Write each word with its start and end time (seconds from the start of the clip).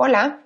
Hola, 0.00 0.38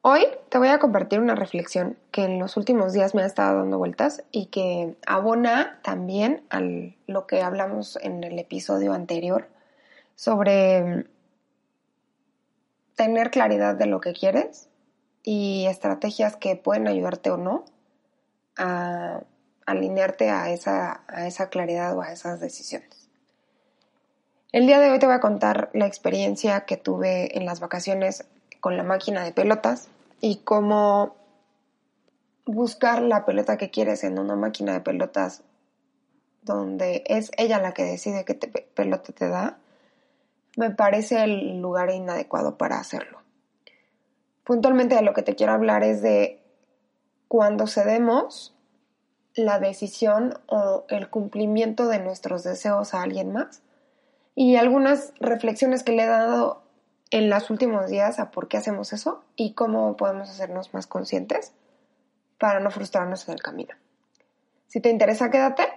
hoy 0.00 0.24
te 0.48 0.58
voy 0.58 0.68
a 0.68 0.78
compartir 0.78 1.18
una 1.18 1.34
reflexión 1.34 1.98
que 2.12 2.22
en 2.22 2.38
los 2.38 2.56
últimos 2.56 2.92
días 2.92 3.16
me 3.16 3.22
ha 3.22 3.26
estado 3.26 3.58
dando 3.58 3.78
vueltas 3.78 4.22
y 4.30 4.46
que 4.46 4.94
abona 5.08 5.80
también 5.82 6.46
a 6.50 6.60
lo 6.60 7.26
que 7.26 7.42
hablamos 7.42 7.98
en 8.00 8.22
el 8.22 8.38
episodio 8.38 8.92
anterior 8.92 9.48
sobre 10.14 11.08
tener 12.94 13.32
claridad 13.32 13.74
de 13.74 13.86
lo 13.86 14.00
que 14.00 14.12
quieres 14.12 14.68
y 15.24 15.66
estrategias 15.66 16.36
que 16.36 16.54
pueden 16.54 16.86
ayudarte 16.86 17.32
o 17.32 17.38
no 17.38 17.64
a 18.56 19.24
alinearte 19.66 20.30
a 20.30 20.50
esa, 20.50 21.00
a 21.08 21.26
esa 21.26 21.48
claridad 21.48 21.98
o 21.98 22.02
a 22.02 22.12
esas 22.12 22.38
decisiones. 22.38 23.08
El 24.52 24.68
día 24.68 24.78
de 24.78 24.92
hoy 24.92 25.00
te 25.00 25.06
voy 25.06 25.16
a 25.16 25.20
contar 25.20 25.70
la 25.72 25.88
experiencia 25.88 26.66
que 26.66 26.76
tuve 26.76 27.36
en 27.36 27.46
las 27.46 27.58
vacaciones 27.58 28.26
con 28.66 28.76
la 28.76 28.82
máquina 28.82 29.22
de 29.22 29.30
pelotas 29.30 29.86
y 30.20 30.38
cómo 30.38 31.14
buscar 32.46 33.00
la 33.00 33.24
pelota 33.24 33.56
que 33.56 33.70
quieres 33.70 34.02
en 34.02 34.18
una 34.18 34.34
máquina 34.34 34.72
de 34.72 34.80
pelotas 34.80 35.44
donde 36.42 37.04
es 37.06 37.30
ella 37.36 37.60
la 37.60 37.74
que 37.74 37.84
decide 37.84 38.24
qué 38.24 38.34
pelota 38.34 39.12
te 39.12 39.28
da, 39.28 39.58
me 40.56 40.70
parece 40.70 41.22
el 41.22 41.60
lugar 41.60 41.90
inadecuado 41.90 42.58
para 42.58 42.80
hacerlo. 42.80 43.20
Puntualmente 44.42 44.96
de 44.96 45.02
lo 45.02 45.14
que 45.14 45.22
te 45.22 45.36
quiero 45.36 45.52
hablar 45.52 45.84
es 45.84 46.02
de 46.02 46.42
cuando 47.28 47.68
cedemos 47.68 48.52
la 49.36 49.60
decisión 49.60 50.40
o 50.48 50.86
el 50.88 51.08
cumplimiento 51.08 51.86
de 51.86 52.00
nuestros 52.00 52.42
deseos 52.42 52.94
a 52.94 53.02
alguien 53.02 53.32
más 53.32 53.62
y 54.34 54.56
algunas 54.56 55.12
reflexiones 55.20 55.84
que 55.84 55.92
le 55.92 56.02
he 56.02 56.08
dado 56.08 56.65
en 57.10 57.30
los 57.30 57.50
últimos 57.50 57.88
días 57.88 58.18
a 58.18 58.30
por 58.30 58.48
qué 58.48 58.56
hacemos 58.56 58.92
eso 58.92 59.24
y 59.36 59.54
cómo 59.54 59.96
podemos 59.96 60.28
hacernos 60.28 60.74
más 60.74 60.86
conscientes 60.86 61.52
para 62.38 62.60
no 62.60 62.70
frustrarnos 62.70 63.28
en 63.28 63.34
el 63.34 63.42
camino. 63.42 63.74
Si 64.66 64.80
te 64.80 64.90
interesa, 64.90 65.30
quédate. 65.30 65.68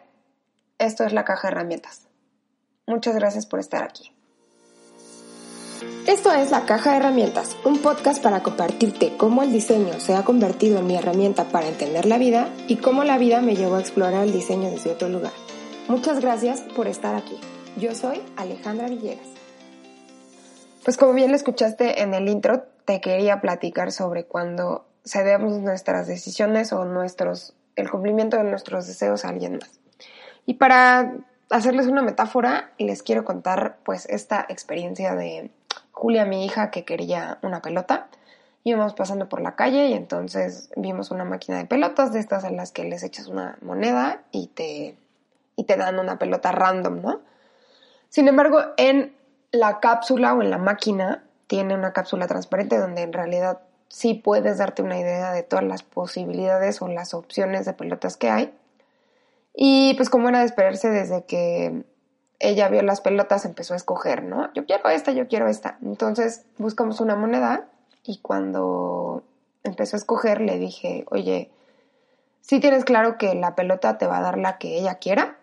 Esto 0.78 1.03
es 1.03 1.14
la 1.14 1.26
caja 1.26 1.48
de 1.48 1.53
herramientas. 1.53 2.08
Muchas 2.88 3.16
gracias 3.16 3.45
por 3.45 3.59
estar 3.59 3.84
aquí. 3.84 4.14
Esto 6.08 6.34
es 6.34 6.50
La 6.50 6.66
Caja 6.66 6.92
de 6.92 6.98
Herramientas, 6.98 7.56
un 7.64 7.78
podcast 7.78 8.22
para 8.22 8.42
compartirte 8.42 9.16
cómo 9.16 9.44
el 9.44 9.52
diseño 9.52 10.00
se 10.00 10.16
ha 10.16 10.25
convertido 10.25 10.80
en 10.80 10.88
mi 10.88 10.98
herramienta 10.98 11.46
para 11.46 11.68
entender 11.68 12.06
la 12.06 12.18
vida 12.18 12.50
y 12.68 12.78
cómo 12.78 13.03
la 13.03 13.18
vida 13.18 13.42
me 13.42 13.56
llevó 13.56 13.75
a 13.75 13.80
explorar 13.80 14.23
el 14.23 14.34
diseño 14.34 14.72
desde 14.72 14.92
otro 14.92 15.08
lugar. 15.08 15.31
Muchas 15.88 16.20
gracias 16.20 16.62
por 16.75 16.88
estar 16.88 17.16
aquí. 17.16 17.40
Yo 17.78 17.94
soy 17.96 18.22
Alejandra 18.36 18.90
Villegas. 18.90 19.39
Pues 20.83 20.97
como 20.97 21.13
bien 21.13 21.30
lo 21.30 21.35
escuchaste 21.35 22.02
en 22.02 22.13
el 22.13 22.30
intro, 22.30 22.63
te 22.85 23.02
quería 23.02 23.41
platicar 23.41 23.91
sobre 23.91 24.25
cuando 24.25 24.85
cedemos 25.05 25.59
nuestras 25.59 26.08
decisiones 26.08 26.73
o 26.73 26.85
nuestros, 26.85 27.53
el 27.75 27.89
cumplimiento 27.89 28.38
de 28.38 28.44
nuestros 28.44 28.88
deseos 28.88 29.25
a 29.25 29.30
alguien 29.30 29.59
más. 29.59 29.80
Y 30.45 30.55
para 30.55 31.13
hacerles 31.50 31.88
una 31.88 32.02
metáfora, 32.02 32.72
les 32.77 33.03
quiero 33.03 33.25
contar 33.25 33.77
pues 33.83 34.05
esta 34.07 34.45
experiencia 34.50 35.16
de 35.16 35.52
Julia, 35.91 36.25
mi 36.25 36.45
hija, 36.45 36.72
que 36.72 36.85
quería 36.85 37.39
una 37.41 37.61
pelota. 37.61 38.07
Íbamos 38.63 38.94
pasando 38.94 39.30
por 39.30 39.41
la 39.41 39.55
calle 39.55 39.88
y 39.88 39.94
entonces 39.94 40.69
vimos 40.75 41.11
una 41.11 41.25
máquina 41.25 41.57
de 41.57 41.66
pelotas 41.66 42.13
de 42.13 42.19
estas 42.19 42.44
en 42.44 42.55
las 42.55 42.72
que 42.72 42.83
les 42.83 43.03
echas 43.03 43.27
una 43.27 43.57
moneda 43.61 44.23
y 44.31 44.47
te, 44.47 44.97
y 45.55 45.63
te 45.66 45.77
dan 45.77 46.00
una 46.00 46.17
pelota 46.17 46.52
random, 46.52 47.02
¿no? 47.02 47.22
Sin 48.09 48.27
embargo, 48.27 48.61
en 48.77 49.13
la 49.52 49.80
cápsula 49.80 50.33
o 50.33 50.42
en 50.42 50.50
la 50.50 50.58
máquina 50.58 51.23
tiene 51.47 51.75
una 51.75 51.94
cápsula 51.94 52.28
transparente 52.28 52.78
donde 52.78 53.02
en 53.02 53.14
realidad 53.14 53.61
sí 53.88 54.14
puedes 54.14 54.59
darte 54.59 54.81
una 54.81 55.00
idea 55.00 55.31
de 55.31 55.44
todas 55.44 55.66
las 55.66 55.83
posibilidades 55.83 56.81
o 56.81 56.88
las 56.88 57.14
opciones 57.14 57.66
de 57.66 57.73
pelotas 57.73 58.17
que 58.17 58.30
hay. 58.30 58.53
Y 59.56 59.95
pues 59.95 60.09
como 60.09 60.29
era 60.29 60.40
de 60.40 60.46
esperarse 60.46 60.90
desde 60.90 61.25
que 61.25 61.84
ella 62.40 62.69
vio 62.69 62.81
las 62.84 63.01
pelotas 63.01 63.46
empezó 63.46 63.74
a 63.74 63.78
escoger, 63.78 64.24
¿no? 64.24 64.53
Yo 64.53 64.66
quiero 64.66 64.88
esta, 64.90 65.12
yo 65.12 65.28
quiero 65.28 65.47
esta. 65.47 65.78
Entonces 65.81 66.45
buscamos 66.57 67.01
una 67.01 67.16
moneda 67.16 67.68
y 68.03 68.19
cuando 68.19 69.24
empezó 69.63 69.95
a 69.95 70.00
escoger 70.00 70.40
le 70.40 70.57
dije, 70.57 71.06
oye, 71.09 71.51
si 72.41 72.59
tienes 72.59 72.85
claro 72.85 73.18
que 73.18 73.35
la 73.35 73.56
pelota 73.56 73.97
te 73.97 74.07
va 74.07 74.19
a 74.19 74.22
dar 74.22 74.38
la 74.38 74.57
que 74.57 74.78
ella 74.78 74.95
quiera. 74.95 75.38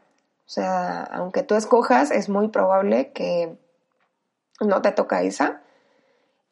O 0.46 0.48
sea, 0.48 1.02
aunque 1.02 1.42
tú 1.42 1.56
escojas, 1.56 2.10
es 2.10 2.28
muy 2.28 2.48
probable 2.48 3.10
que 3.12 3.56
no 4.60 4.82
te 4.82 4.92
toca 4.92 5.22
esa. 5.22 5.62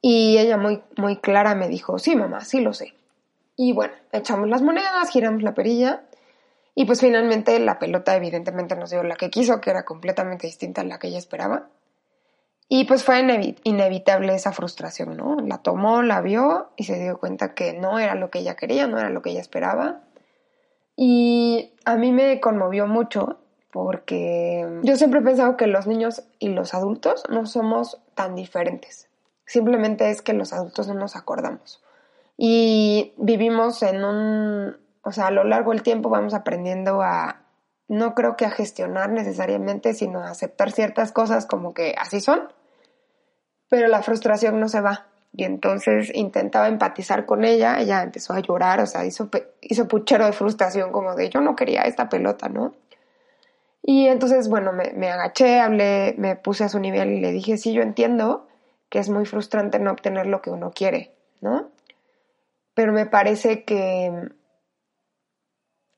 Y 0.01 0.39
ella 0.39 0.57
muy, 0.57 0.83
muy 0.97 1.17
clara 1.17 1.55
me 1.55 1.69
dijo, 1.69 1.99
sí, 1.99 2.15
mamá, 2.17 2.45
sí 2.45 2.61
lo 2.61 2.75
sé. 2.75 2.95
Y 3.57 3.73
bueno, 3.73 3.95
echamos 4.13 4.49
las 4.49 4.63
monedas, 4.63 5.11
giramos 5.11 5.43
la 5.43 5.55
perilla 5.55 6.03
y 6.75 6.87
pues 6.87 7.01
finalmente 7.01 7.59
la 7.61 7.79
pelota 7.79 8.17
evidentemente 8.17 8.75
nos 8.75 8.91
dio 8.91 9.03
la 9.03 9.17
que 9.17 9.31
quiso, 9.31 9.61
que 9.61 9.71
era 9.71 9.85
completamente 9.85 10.47
distinta 10.47 10.81
a 10.81 10.85
la 10.85 10.99
que 10.99 11.09
ella 11.09 11.19
esperaba. 11.19 11.69
Y 12.69 12.85
pues 12.85 13.05
fue 13.05 13.21
inevitable 13.63 14.35
esa 14.35 14.53
frustración, 14.53 15.17
¿no? 15.17 15.37
La 15.37 15.59
tomó, 15.59 16.03
la 16.03 16.21
vio 16.21 16.71
y 16.77 16.85
se 16.85 16.99
dio 16.99 17.19
cuenta 17.19 17.55
que 17.55 17.75
no 17.75 17.99
era 17.99 18.15
lo 18.15 18.31
que 18.31 18.41
ella 18.41 18.57
quería, 18.57 18.87
no 18.87 18.99
era 18.99 19.11
lo 19.11 19.23
que 19.23 19.31
ella 19.31 19.41
esperaba. 19.41 20.01
Y 20.97 21.75
a 21.85 21.97
mí 21.97 22.11
me 22.11 22.41
conmovió 22.41 22.87
mucho 22.87 23.39
porque 23.75 24.65
yo 24.85 24.95
siempre 24.95 25.19
he 25.19 25.25
pensado 25.25 25.57
que 25.57 25.67
los 25.67 25.89
niños 25.89 26.23
y 26.39 26.51
los 26.51 26.75
adultos 26.75 27.25
no 27.29 27.45
somos 27.45 27.99
tan 28.15 28.37
diferentes. 28.37 29.09
Simplemente 29.47 30.11
es 30.11 30.23
que 30.23 30.33
los 30.33 30.53
adultos 30.53 30.87
no 30.87 30.95
nos 30.95 31.17
acordamos. 31.17 31.83
Y 32.37 33.15
vivimos 33.17 33.83
en 33.83 34.05
un, 34.05 34.77
o 35.03 35.11
sea, 35.11 35.27
a 35.27 35.31
lo 35.33 35.43
largo 35.43 35.73
del 35.73 35.83
tiempo 35.83 36.09
vamos 36.09 36.35
aprendiendo 36.35 37.03
a, 37.03 37.43
no 37.89 38.15
creo 38.15 38.37
que 38.37 38.45
a 38.45 38.53
gestionar 38.53 39.11
necesariamente, 39.11 39.93
sino 39.93 40.21
a 40.21 40.31
aceptar 40.31 40.71
ciertas 40.71 41.11
cosas 41.11 41.45
como 41.45 41.75
que 41.75 41.97
así 41.99 42.21
son, 42.21 42.53
pero 43.69 43.89
la 43.89 44.03
frustración 44.03 44.61
no 44.61 44.69
se 44.69 44.83
va. 44.83 45.09
Y 45.33 45.43
entonces 45.43 46.13
intentaba 46.15 46.69
empatizar 46.69 47.27
con 47.27 47.45
ella, 47.45 47.81
ella 47.81 48.05
empezó 48.05 48.35
a 48.35 48.39
llorar, 48.39 48.79
o 48.79 48.87
sea, 48.87 49.05
hizo, 49.05 49.29
hizo 49.61 49.89
puchero 49.89 50.27
de 50.27 50.33
frustración 50.33 50.93
como 50.93 51.17
de 51.17 51.29
yo 51.29 51.41
no 51.41 51.57
quería 51.57 51.83
esta 51.83 52.09
pelota, 52.09 52.49
¿no? 52.49 52.73
Y 53.87 54.07
entonces, 54.07 54.49
bueno, 54.49 54.73
me, 54.73 55.11
agaché, 55.11 55.61
hablé, 55.61 56.15
me 56.17 56.37
puse 56.37 56.65
a 56.65 56.71
su 56.71 56.79
nivel 56.79 57.11
y 57.11 57.21
le 57.21 57.33
dije, 57.33 57.59
sí, 57.59 57.75
yo 57.75 57.83
entiendo 57.83 58.49
que 58.89 58.99
es 58.99 59.11
muy 59.11 59.27
frustrante 59.27 59.79
no 59.79 59.93
obtener 59.93 60.25
lo 60.25 60.41
que 60.41 60.49
uno 60.49 60.71
quiere, 60.71 61.15
¿no? 61.43 61.71
Pero 62.73 62.95
me 62.95 63.05
parece 63.05 63.65
que 63.65 64.31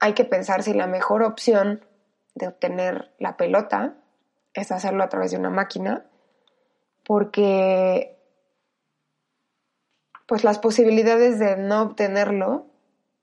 hay 0.00 0.14
que 0.14 0.24
pensar 0.24 0.64
si 0.64 0.74
la 0.74 0.88
mejor 0.88 1.22
opción 1.22 1.86
de 2.34 2.48
obtener 2.48 3.12
la 3.20 3.36
pelota 3.36 3.94
es 4.52 4.72
hacerlo 4.72 5.04
a 5.04 5.08
través 5.08 5.30
de 5.30 5.38
una 5.38 5.50
máquina, 5.50 6.06
porque 7.04 8.18
pues 10.26 10.42
las 10.42 10.58
posibilidades 10.58 11.38
de 11.38 11.56
no 11.56 11.82
obtenerlo 11.82 12.66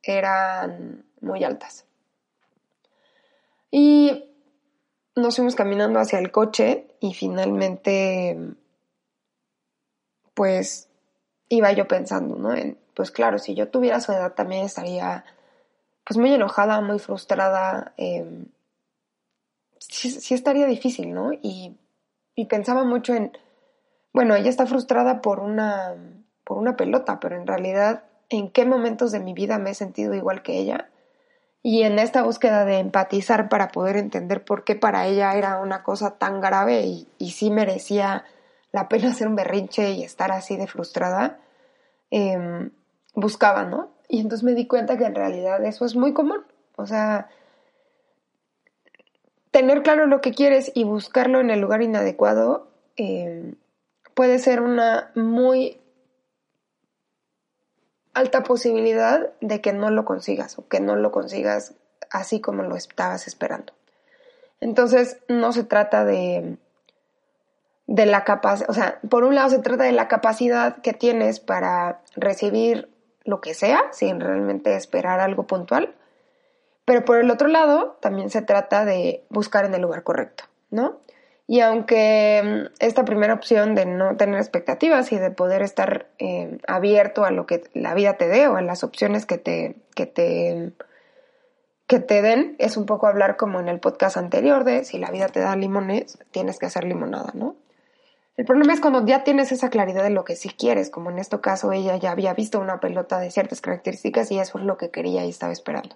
eran 0.04 1.04
muy 1.20 1.44
altas. 1.44 1.86
Y 3.70 4.30
nos 5.16 5.36
fuimos 5.36 5.56
caminando 5.56 6.00
hacia 6.00 6.20
el 6.20 6.32
coche 6.32 6.88
y 7.00 7.14
finalmente, 7.14 8.38
pues, 10.34 10.90
iba 11.50 11.72
yo 11.72 11.88
pensando, 11.88 12.36
¿no? 12.36 12.54
En, 12.54 12.78
pues 12.94 13.12
claro, 13.12 13.40
si 13.40 13.56
yo 13.56 13.70
tuviera 13.70 14.00
su 14.00 14.12
edad 14.12 14.34
también 14.34 14.66
estaría, 14.66 15.26
pues, 16.06 16.18
muy 16.18 16.34
enojada, 16.34 16.82
muy 16.82 17.00
frustrada. 17.00 17.94
Eh, 17.98 18.46
sí, 19.80 20.34
estaría 20.34 20.66
difícil, 20.66 21.14
¿no? 21.14 21.34
Y, 21.34 21.78
y 22.36 22.46
pensaba 22.46 22.84
mucho 22.84 23.14
en, 23.14 23.38
bueno, 24.14 24.36
ella 24.36 24.50
está 24.50 24.66
frustrada 24.66 25.22
por 25.22 25.40
una, 25.40 25.96
por 26.44 26.58
una 26.58 26.76
pelota, 26.76 27.20
pero 27.20 27.36
en 27.36 27.48
realidad, 27.48 28.04
¿en 28.30 28.50
qué 28.52 28.66
momentos 28.66 29.12
de 29.12 29.20
mi 29.20 29.34
vida 29.34 29.60
me 29.60 29.72
he 29.72 29.76
sentido 29.76 30.14
igual 30.14 30.44
que 30.44 30.60
ella? 30.60 30.90
Y 31.64 31.84
en 31.84 31.98
esta 31.98 32.24
búsqueda 32.24 32.66
de 32.66 32.80
empatizar 32.80 33.48
para 33.48 33.70
poder 33.70 33.96
entender 33.96 34.44
por 34.44 34.66
qué 34.66 34.76
para 34.76 35.08
ella 35.08 35.34
era 35.36 35.60
una 35.60 35.82
cosa 35.82 36.18
tan 36.18 36.42
grave 36.42 36.82
y, 36.82 37.08
y 37.18 37.32
sí 37.32 37.50
merecía 37.50 38.26
la 38.74 38.90
pena 38.90 39.12
hacer 39.12 39.30
un 39.30 39.38
berrinche 39.38 39.92
y 39.92 40.04
estar 40.04 40.34
así 40.34 40.58
de 40.58 40.68
frustrada, 40.68 41.40
em, 42.12 42.72
buscaba, 43.16 43.64
¿no? 43.64 43.92
Y 44.10 44.20
entonces 44.20 44.44
me 44.44 44.56
di 44.56 44.68
cuenta 44.68 44.98
que 44.98 45.06
en 45.06 45.16
realidad 45.16 45.64
eso 45.64 45.86
es 45.86 45.96
muy 45.96 46.14
común. 46.14 46.44
O 46.76 46.86
sea, 46.86 47.30
tener 49.52 49.84
claro 49.84 50.08
lo 50.08 50.20
que 50.20 50.34
quieres 50.34 50.72
y 50.74 50.84
buscarlo 50.84 51.40
en 51.40 51.52
el 51.52 51.62
lugar 51.62 51.84
inadecuado 51.84 52.68
em, 52.96 53.56
puede 54.16 54.40
ser 54.40 54.60
una 54.60 55.12
muy 55.16 55.80
alta 58.14 58.44
posibilidad 58.44 59.32
de 59.42 59.62
que 59.62 59.74
no 59.74 59.90
lo 59.90 60.06
consigas 60.06 60.58
o 60.60 60.68
que 60.68 60.80
no 60.80 60.96
lo 60.96 61.12
consigas 61.12 61.74
así 62.10 62.40
como 62.40 62.64
lo 62.64 62.76
estabas 62.76 63.28
esperando. 63.28 63.74
Entonces, 64.60 65.18
no 65.28 65.52
se 65.52 65.64
trata 65.64 66.06
de, 66.06 66.58
de 67.88 68.06
la 68.06 68.24
capacidad, 68.24 68.70
o 68.70 68.74
sea, 68.74 69.00
por 69.10 69.24
un 69.24 69.36
lado 69.36 69.50
se 69.50 69.60
trata 69.60 69.84
de 69.84 69.92
la 69.92 70.08
capacidad 70.08 70.78
que 70.82 70.94
tienes 70.94 71.40
para 71.40 72.02
recibir 72.16 72.90
lo 73.26 73.42
que 73.42 73.54
sea, 73.54 73.82
sin 73.92 74.20
realmente 74.20 74.76
esperar 74.76 75.20
algo 75.20 75.44
puntual, 75.44 75.96
pero 76.86 77.06
por 77.06 77.18
el 77.18 77.32
otro 77.32 77.48
lado 77.48 77.98
también 78.02 78.30
se 78.30 78.42
trata 78.42 78.86
de 78.86 79.24
buscar 79.30 79.66
en 79.66 79.74
el 79.74 79.82
lugar 79.82 80.04
correcto, 80.04 80.46
¿no? 80.70 81.00
Y 81.48 81.60
aunque 81.60 82.42
mm, 82.44 82.74
esta 82.80 83.06
primera 83.06 83.34
opción 83.34 83.76
de 83.76 83.86
no 83.86 84.16
tener 84.18 84.40
expectativas 84.40 85.12
y 85.12 85.18
de 85.18 85.32
poder 85.32 85.62
estar 85.62 86.08
eh, 86.20 86.58
abierto 86.68 87.26
a 87.26 87.32
lo 87.32 87.46
que 87.46 87.64
la 87.74 87.94
vida 87.94 88.14
te 88.14 88.28
dé 88.28 88.48
o 88.48 88.56
a 88.56 88.62
las 88.62 88.84
opciones 88.84 89.26
que 89.26 89.38
te, 89.38 89.76
que 89.96 90.06
te, 90.06 90.72
que 91.88 92.00
te 92.00 92.22
den, 92.22 92.56
es 92.60 92.78
un 92.78 92.86
poco 92.86 93.08
hablar 93.08 93.38
como 93.38 93.60
en 93.60 93.68
el 93.68 93.80
podcast 93.80 94.18
anterior 94.18 94.64
de 94.64 94.86
si 94.86 94.98
la 94.98 95.12
vida 95.12 95.28
te 95.28 95.42
da 95.42 95.56
limones, 95.56 96.18
tienes 96.32 96.60
que 96.60 96.66
hacer 96.66 96.86
limonada, 96.86 97.32
¿no? 97.34 97.56
El 98.36 98.46
problema 98.46 98.74
es 98.74 98.82
cuando 98.82 99.06
ya 99.06 99.24
tienes 99.24 99.52
esa 99.52 99.70
claridad 99.70 100.02
de 100.02 100.10
lo 100.10 100.24
que 100.24 100.36
sí 100.36 100.50
quieres, 100.50 100.90
como 100.90 101.12
en 101.12 101.20
este 101.20 101.40
caso 101.40 101.72
ella 101.72 101.98
ya 101.98 102.10
había 102.10 102.34
visto 102.34 102.60
una 102.60 102.80
pelota 102.80 103.20
de 103.20 103.30
ciertas 103.30 103.62
características 103.62 104.32
y 104.32 104.40
eso 104.40 104.58
es 104.58 104.66
lo 104.66 104.78
que 104.78 104.90
quería 104.90 105.24
y 105.24 105.30
estaba 105.30 105.54
esperando. 105.54 105.96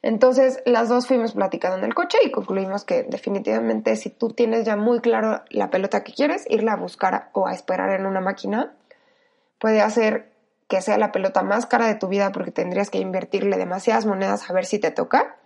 Entonces, 0.00 0.62
las 0.64 0.88
dos 0.88 1.06
fuimos 1.06 1.32
platicando 1.32 1.78
en 1.78 1.84
el 1.84 1.94
coche 1.94 2.18
y 2.24 2.30
concluimos 2.30 2.84
que 2.84 3.02
definitivamente 3.02 3.96
si 3.96 4.10
tú 4.10 4.30
tienes 4.30 4.64
ya 4.64 4.76
muy 4.76 5.00
claro 5.00 5.42
la 5.50 5.70
pelota 5.70 6.04
que 6.04 6.12
quieres, 6.12 6.46
irla 6.48 6.74
a 6.74 6.76
buscar 6.76 7.30
o 7.32 7.48
a 7.48 7.52
esperar 7.52 7.90
en 7.90 8.06
una 8.06 8.20
máquina, 8.20 8.74
puede 9.58 9.80
hacer 9.80 10.30
que 10.68 10.82
sea 10.82 10.98
la 10.98 11.10
pelota 11.10 11.42
más 11.42 11.66
cara 11.66 11.86
de 11.86 11.96
tu 11.96 12.08
vida 12.08 12.30
porque 12.30 12.52
tendrías 12.52 12.90
que 12.90 12.98
invertirle 12.98 13.56
demasiadas 13.56 14.06
monedas 14.06 14.48
a 14.48 14.52
ver 14.52 14.66
si 14.66 14.78
te 14.78 14.90
toca 14.90 15.36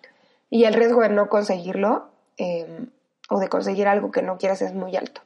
y 0.50 0.64
el 0.64 0.74
riesgo 0.74 1.00
de 1.00 1.08
no 1.08 1.28
conseguirlo 1.28 2.10
eh, 2.36 2.86
o 3.30 3.38
de 3.38 3.48
conseguir 3.48 3.88
algo 3.88 4.10
que 4.10 4.20
no 4.20 4.36
quieras 4.36 4.60
es 4.60 4.74
muy 4.74 4.96
alto. 4.96 5.22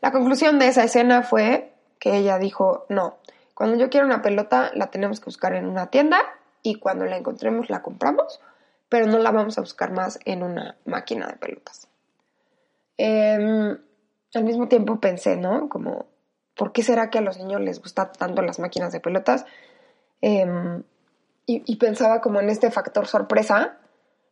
La 0.00 0.10
conclusión 0.10 0.58
de 0.58 0.66
esa 0.66 0.82
escena 0.82 1.22
fue 1.22 1.72
que 2.00 2.16
ella 2.16 2.38
dijo, 2.38 2.86
no, 2.88 3.18
cuando 3.54 3.76
yo 3.76 3.90
quiero 3.90 4.06
una 4.06 4.22
pelota 4.22 4.72
la 4.74 4.90
tenemos 4.90 5.20
que 5.20 5.26
buscar 5.26 5.54
en 5.54 5.66
una 5.66 5.88
tienda 5.88 6.18
y 6.62 6.76
cuando 6.76 7.04
la 7.04 7.16
encontremos 7.16 7.70
la 7.70 7.82
compramos, 7.82 8.40
pero 8.88 9.06
no 9.06 9.18
la 9.18 9.30
vamos 9.30 9.58
a 9.58 9.62
buscar 9.62 9.92
más 9.92 10.18
en 10.24 10.42
una 10.42 10.76
máquina 10.84 11.26
de 11.26 11.36
pelotas. 11.36 11.88
Em, 12.96 13.78
al 14.34 14.44
mismo 14.44 14.68
tiempo 14.68 15.00
pensé, 15.00 15.36
¿no? 15.36 15.68
Como, 15.68 16.06
¿por 16.54 16.72
qué 16.72 16.82
será 16.82 17.10
que 17.10 17.18
a 17.18 17.22
los 17.22 17.38
niños 17.38 17.60
les 17.60 17.80
gustan 17.80 18.12
tanto 18.18 18.42
las 18.42 18.58
máquinas 18.58 18.92
de 18.92 19.00
pelotas? 19.00 19.44
Em, 20.20 20.82
y, 21.46 21.62
y, 21.66 21.76
pensaba 21.76 22.20
como 22.20 22.40
en 22.40 22.48
este 22.48 22.70
factor 22.70 23.08
sorpresa 23.08 23.78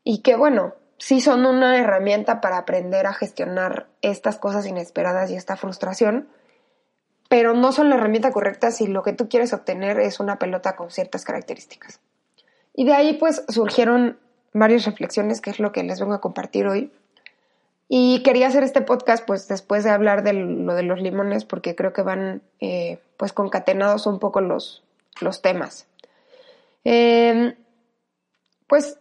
y 0.04 0.22
que 0.22 0.36
bueno, 0.36 0.74
sí 0.98 1.20
son 1.20 1.44
una 1.46 1.78
herramienta 1.78 2.40
para 2.40 2.58
aprender 2.58 3.06
a 3.06 3.14
gestionar 3.14 3.88
estas 4.02 4.38
cosas 4.38 4.66
inesperadas 4.66 5.30
y 5.30 5.34
esta 5.34 5.56
frustración, 5.56 6.28
pero 7.28 7.54
no 7.54 7.72
son 7.72 7.88
la 7.88 7.96
herramienta 7.96 8.30
correcta 8.30 8.70
si 8.70 8.86
lo 8.86 9.02
que 9.02 9.12
tú 9.14 9.28
quieres 9.28 9.52
obtener 9.52 9.98
es 9.98 10.20
una 10.20 10.38
pelota 10.38 10.76
con 10.76 10.90
ciertas 10.90 11.24
características. 11.24 12.00
Y 12.80 12.86
de 12.86 12.94
ahí 12.94 13.12
pues 13.12 13.44
surgieron 13.50 14.18
varias 14.54 14.86
reflexiones, 14.86 15.42
que 15.42 15.50
es 15.50 15.58
lo 15.60 15.70
que 15.70 15.82
les 15.82 16.00
vengo 16.00 16.14
a 16.14 16.22
compartir 16.22 16.66
hoy. 16.66 16.90
Y 17.88 18.22
quería 18.22 18.46
hacer 18.46 18.62
este 18.62 18.80
podcast 18.80 19.26
pues 19.26 19.48
después 19.48 19.84
de 19.84 19.90
hablar 19.90 20.22
de 20.22 20.32
lo 20.32 20.72
de 20.72 20.82
los 20.82 20.98
limones, 21.02 21.44
porque 21.44 21.76
creo 21.76 21.92
que 21.92 22.00
van 22.00 22.40
eh, 22.58 22.98
pues 23.18 23.34
concatenados 23.34 24.06
un 24.06 24.18
poco 24.18 24.40
los, 24.40 24.82
los 25.20 25.42
temas. 25.42 25.88
Eh, 26.84 27.54
pues 28.66 28.98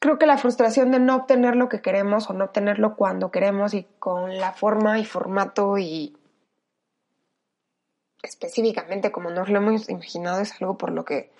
creo 0.00 0.18
que 0.18 0.24
la 0.24 0.38
frustración 0.38 0.90
de 0.90 1.00
no 1.00 1.16
obtener 1.16 1.56
lo 1.56 1.68
que 1.68 1.82
queremos 1.82 2.30
o 2.30 2.32
no 2.32 2.46
obtenerlo 2.46 2.96
cuando 2.96 3.30
queremos 3.30 3.74
y 3.74 3.86
con 3.98 4.38
la 4.38 4.52
forma 4.52 4.98
y 4.98 5.04
formato 5.04 5.76
y 5.76 6.16
específicamente 8.22 9.12
como 9.12 9.30
nos 9.30 9.50
lo 9.50 9.58
hemos 9.58 9.90
imaginado 9.90 10.40
es 10.40 10.54
algo 10.62 10.78
por 10.78 10.92
lo 10.92 11.04
que 11.04 11.30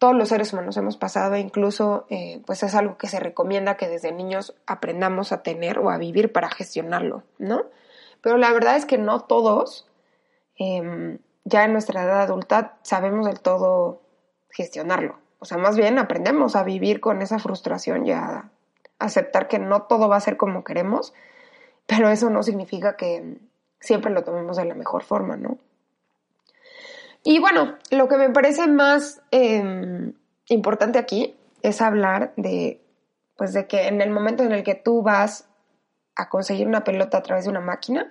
todos 0.00 0.16
los 0.16 0.30
seres 0.30 0.54
humanos 0.54 0.78
hemos 0.78 0.96
pasado 0.96 1.36
incluso 1.36 2.06
eh, 2.08 2.40
pues 2.46 2.62
es 2.62 2.74
algo 2.74 2.96
que 2.96 3.06
se 3.06 3.20
recomienda 3.20 3.76
que 3.76 3.86
desde 3.86 4.12
niños 4.12 4.54
aprendamos 4.66 5.30
a 5.30 5.42
tener 5.42 5.78
o 5.78 5.90
a 5.90 5.98
vivir 5.98 6.32
para 6.32 6.48
gestionarlo, 6.48 7.22
¿no? 7.38 7.66
Pero 8.22 8.38
la 8.38 8.50
verdad 8.50 8.76
es 8.76 8.86
que 8.86 8.96
no 8.96 9.20
todos 9.20 9.86
em, 10.56 11.18
ya 11.44 11.64
en 11.64 11.74
nuestra 11.74 12.02
edad 12.02 12.22
adulta 12.22 12.78
sabemos 12.82 13.26
del 13.26 13.40
todo 13.40 14.00
gestionarlo. 14.48 15.18
O 15.38 15.44
sea, 15.44 15.58
más 15.58 15.76
bien 15.76 15.98
aprendemos 15.98 16.56
a 16.56 16.64
vivir 16.64 17.00
con 17.00 17.20
esa 17.20 17.38
frustración 17.38 18.06
y 18.06 18.12
a 18.12 18.50
aceptar 18.98 19.48
que 19.48 19.58
no 19.58 19.82
todo 19.82 20.08
va 20.08 20.16
a 20.16 20.20
ser 20.20 20.38
como 20.38 20.64
queremos, 20.64 21.12
pero 21.84 22.08
eso 22.08 22.30
no 22.30 22.42
significa 22.42 22.96
que 22.96 23.36
siempre 23.80 24.10
lo 24.10 24.24
tomemos 24.24 24.56
de 24.56 24.64
la 24.64 24.74
mejor 24.74 25.02
forma, 25.02 25.36
¿no? 25.36 25.58
Y 27.22 27.38
bueno, 27.38 27.76
lo 27.90 28.08
que 28.08 28.16
me 28.16 28.30
parece 28.30 28.66
más 28.66 29.20
em, 29.30 30.14
importante 30.46 30.98
aquí 30.98 31.36
es 31.62 31.80
hablar 31.80 32.32
de, 32.36 32.80
pues 33.36 33.52
de 33.52 33.66
que 33.66 33.88
en 33.88 34.00
el 34.00 34.10
momento 34.10 34.42
en 34.42 34.52
el 34.52 34.62
que 34.62 34.74
tú 34.74 35.02
vas 35.02 35.48
a 36.16 36.28
conseguir 36.28 36.66
una 36.66 36.84
pelota 36.84 37.18
a 37.18 37.22
través 37.22 37.44
de 37.44 37.50
una 37.50 37.60
máquina, 37.60 38.10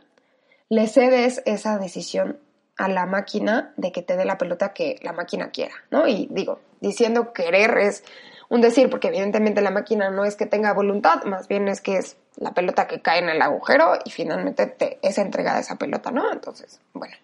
le 0.69 0.87
cedes 0.87 1.41
esa 1.45 1.77
decisión 1.79 2.39
a 2.77 2.87
la 2.87 3.05
máquina 3.05 3.73
de 3.75 3.91
que 3.91 4.01
te 4.01 4.15
dé 4.15 4.25
la 4.25 4.37
pelota 4.37 4.73
que 4.73 4.97
la 5.01 5.11
máquina 5.11 5.49
quiera, 5.49 5.73
¿no? 5.91 6.07
Y 6.07 6.27
digo, 6.31 6.59
diciendo 6.79 7.33
querer 7.33 7.77
es 7.77 8.03
un 8.47 8.61
decir, 8.61 8.89
porque 8.89 9.09
evidentemente 9.09 9.61
la 9.61 9.69
máquina 9.69 10.09
no 10.09 10.25
es 10.25 10.35
que 10.35 10.45
tenga 10.45 10.73
voluntad, 10.73 11.23
más 11.23 11.47
bien 11.47 11.67
es 11.67 11.81
que 11.81 11.97
es 11.97 12.17
la 12.37 12.53
pelota 12.53 12.87
que 12.87 13.01
cae 13.01 13.19
en 13.19 13.29
el 13.29 13.41
agujero 13.41 13.93
y 14.05 14.11
finalmente 14.11 14.65
te 14.65 14.97
es 15.01 15.17
entregada 15.17 15.59
esa 15.59 15.75
pelota, 15.75 16.11
¿no? 16.11 16.31
Entonces, 16.31 16.79
bueno, 16.93 17.15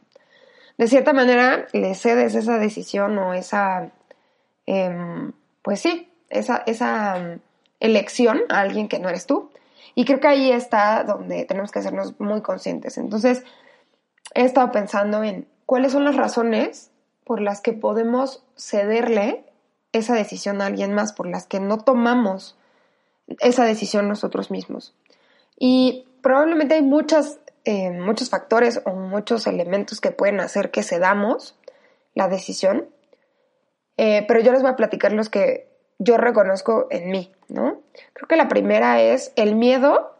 de 0.77 0.87
cierta 0.87 1.13
manera 1.13 1.67
le 1.73 1.95
cedes 1.95 2.35
esa 2.35 2.57
decisión 2.57 3.17
o 3.17 3.33
esa, 3.33 3.91
em, 4.65 5.31
pues 5.61 5.79
sí, 5.79 6.11
esa, 6.29 6.63
esa 6.65 7.17
em, 7.17 7.39
elección 7.79 8.41
a 8.49 8.59
alguien 8.59 8.87
que 8.87 8.99
no 8.99 9.09
eres 9.09 9.25
tú. 9.25 9.51
Y 9.95 10.05
creo 10.05 10.19
que 10.19 10.27
ahí 10.27 10.51
está 10.51 11.03
donde 11.03 11.45
tenemos 11.45 11.71
que 11.71 11.79
hacernos 11.79 12.19
muy 12.19 12.41
conscientes. 12.41 12.97
Entonces, 12.97 13.43
he 14.33 14.43
estado 14.43 14.71
pensando 14.71 15.23
en 15.23 15.47
cuáles 15.65 15.93
son 15.93 16.03
las 16.03 16.15
razones 16.15 16.91
por 17.23 17.41
las 17.41 17.61
que 17.61 17.73
podemos 17.73 18.43
cederle 18.57 19.45
esa 19.93 20.13
decisión 20.13 20.61
a 20.61 20.65
alguien 20.67 20.93
más, 20.93 21.13
por 21.13 21.27
las 21.27 21.47
que 21.47 21.59
no 21.59 21.79
tomamos 21.79 22.57
esa 23.39 23.65
decisión 23.65 24.07
nosotros 24.07 24.51
mismos. 24.51 24.93
Y 25.57 26.05
probablemente 26.21 26.75
hay 26.75 26.81
muchas, 26.81 27.39
eh, 27.65 27.89
muchos 27.89 28.29
factores 28.29 28.81
o 28.85 28.91
muchos 28.91 29.47
elementos 29.47 29.99
que 29.99 30.11
pueden 30.11 30.39
hacer 30.39 30.71
que 30.71 30.83
cedamos 30.83 31.57
la 32.13 32.27
decisión, 32.27 32.87
eh, 33.97 34.23
pero 34.27 34.39
yo 34.39 34.51
les 34.51 34.61
voy 34.61 34.71
a 34.71 34.75
platicar 34.75 35.11
los 35.11 35.29
que 35.29 35.67
yo 35.97 36.17
reconozco 36.17 36.87
en 36.91 37.09
mí, 37.09 37.33
¿no? 37.47 37.81
Creo 38.13 38.27
que 38.27 38.35
la 38.35 38.47
primera 38.47 39.01
es 39.01 39.31
el 39.35 39.55
miedo 39.55 40.15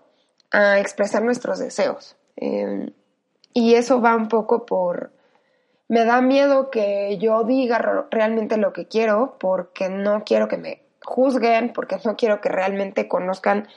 a 0.52 0.80
expresar 0.80 1.24
nuestros 1.24 1.60
deseos. 1.60 2.16
Eh, 2.38 2.92
y 3.54 3.76
eso 3.76 4.02
va 4.02 4.16
un 4.16 4.28
poco 4.28 4.66
por, 4.66 5.12
me 5.88 6.04
da 6.04 6.22
miedo 6.22 6.72
que 6.72 7.18
yo 7.20 7.44
diga 7.44 8.06
realmente 8.12 8.58
lo 8.58 8.74
que 8.74 8.88
quiero 8.88 9.38
porque 9.40 9.90
no 9.90 10.24
quiero 10.26 10.48
que 10.48 10.58
me 10.58 10.84
juzguen, 11.04 11.74
porque 11.74 11.98
no 12.04 12.16
quiero 12.16 12.42
que 12.42 12.50
realmente 12.50 13.08
conozcan 13.08 13.68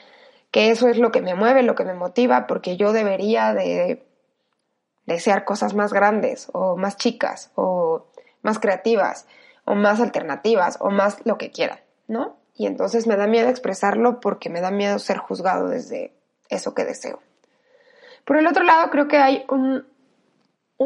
que 0.51 0.71
eso 0.71 0.87
es 0.87 0.97
lo 0.97 1.11
que 1.11 1.21
me 1.21 1.35
mueve, 1.35 1.63
lo 1.63 1.75
que 1.75 1.85
me 1.85 1.93
motiva, 1.93 2.47
porque 2.47 2.77
yo 2.77 2.93
debería 2.93 3.53
de 3.53 4.05
desear 5.05 5.45
cosas 5.45 5.73
más 5.73 5.93
grandes 5.93 6.49
o 6.53 6.77
más 6.77 6.97
chicas 6.97 7.51
o 7.55 8.07
más 8.41 8.59
creativas 8.59 9.27
o 9.65 9.75
más 9.75 9.99
alternativas 9.99 10.77
o 10.79 10.89
más 10.89 11.17
lo 11.25 11.37
que 11.37 11.51
quieran, 11.51 11.79
¿no? 12.07 12.37
Y 12.55 12.65
entonces 12.65 13.07
me 13.07 13.15
da 13.15 13.27
miedo 13.27 13.49
expresarlo 13.49 14.19
porque 14.19 14.49
me 14.49 14.61
da 14.61 14.71
miedo 14.71 14.99
ser 14.99 15.17
juzgado 15.17 15.69
desde 15.69 16.13
eso 16.49 16.73
que 16.73 16.85
deseo. 16.85 17.21
Por 18.25 18.37
el 18.37 18.47
otro 18.47 18.63
lado, 18.63 18.89
creo 18.89 19.07
que 19.07 19.17
hay 19.17 19.45
un, 19.49 19.85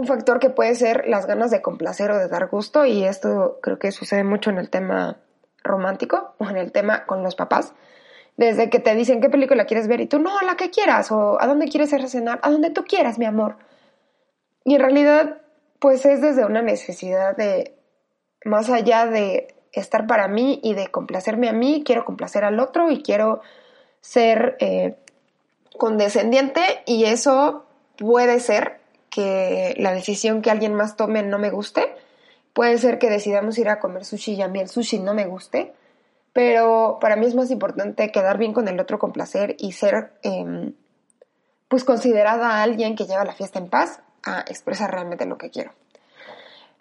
factor 0.05 0.39
que 0.39 0.49
puede 0.49 0.75
ser 0.75 1.05
las 1.07 1.25
ganas 1.25 1.51
de 1.51 1.61
complacer 1.61 2.11
o 2.11 2.17
de 2.17 2.27
dar 2.27 2.47
gusto, 2.47 2.85
y 2.85 3.03
esto 3.03 3.59
creo 3.61 3.79
que 3.79 3.91
sucede 3.91 4.23
mucho 4.23 4.49
en 4.49 4.57
el 4.57 4.69
tema 4.69 5.17
romántico 5.63 6.35
o 6.37 6.49
en 6.49 6.57
el 6.57 6.71
tema 6.71 7.05
con 7.05 7.23
los 7.23 7.35
papás. 7.35 7.73
Desde 8.37 8.69
que 8.69 8.79
te 8.79 8.95
dicen 8.95 9.21
qué 9.21 9.29
película 9.29 9.65
quieres 9.65 9.87
ver 9.87 10.01
y 10.01 10.07
tú, 10.07 10.19
no, 10.19 10.41
la 10.41 10.55
que 10.55 10.71
quieras, 10.71 11.11
o 11.11 11.39
a 11.39 11.47
dónde 11.47 11.67
quieres 11.67 11.93
ir 11.93 12.01
a 12.01 12.07
cenar, 12.07 12.39
a 12.41 12.49
donde 12.49 12.71
tú 12.71 12.83
quieras, 12.83 13.19
mi 13.19 13.25
amor. 13.25 13.57
Y 14.63 14.75
en 14.75 14.81
realidad, 14.81 15.41
pues 15.79 16.05
es 16.05 16.21
desde 16.21 16.45
una 16.45 16.61
necesidad 16.61 17.35
de, 17.37 17.75
más 18.43 18.69
allá 18.69 19.05
de 19.05 19.53
estar 19.71 20.07
para 20.07 20.27
mí 20.27 20.59
y 20.63 20.73
de 20.73 20.87
complacerme 20.87 21.49
a 21.49 21.53
mí, 21.53 21.83
quiero 21.85 22.05
complacer 22.05 22.43
al 22.43 22.59
otro 22.59 22.91
y 22.91 23.01
quiero 23.01 23.41
ser 24.01 24.57
eh, 24.59 24.95
condescendiente 25.77 26.61
y 26.85 27.05
eso 27.05 27.65
puede 27.97 28.39
ser 28.39 28.79
que 29.09 29.75
la 29.77 29.93
decisión 29.93 30.41
que 30.41 30.51
alguien 30.51 30.73
más 30.73 30.95
tome 30.95 31.23
no 31.23 31.39
me 31.39 31.49
guste. 31.49 31.95
Puede 32.53 32.77
ser 32.77 32.99
que 32.99 33.09
decidamos 33.09 33.57
ir 33.57 33.69
a 33.69 33.79
comer 33.79 34.05
sushi 34.05 34.33
y 34.33 34.41
a 34.41 34.47
mí 34.47 34.59
el 34.59 34.69
sushi 34.69 34.99
no 34.99 35.13
me 35.13 35.25
guste. 35.25 35.73
Pero 36.33 36.97
para 36.99 37.15
mí 37.15 37.27
es 37.27 37.35
más 37.35 37.51
importante 37.51 38.11
quedar 38.11 38.37
bien 38.37 38.53
con 38.53 38.67
el 38.67 38.79
otro 38.79 38.99
con 38.99 39.13
placer 39.13 39.55
y 39.59 39.71
ser, 39.73 40.13
em, 40.23 40.73
pues 41.67 41.83
considerada 41.83 42.61
alguien 42.63 42.95
que 42.95 43.05
lleva 43.05 43.23
la 43.23 43.33
fiesta 43.33 43.59
en 43.59 43.69
paz 43.69 44.01
a 44.23 44.41
expresar 44.41 44.91
realmente 44.91 45.25
lo 45.25 45.37
que 45.37 45.51
quiero. 45.51 45.71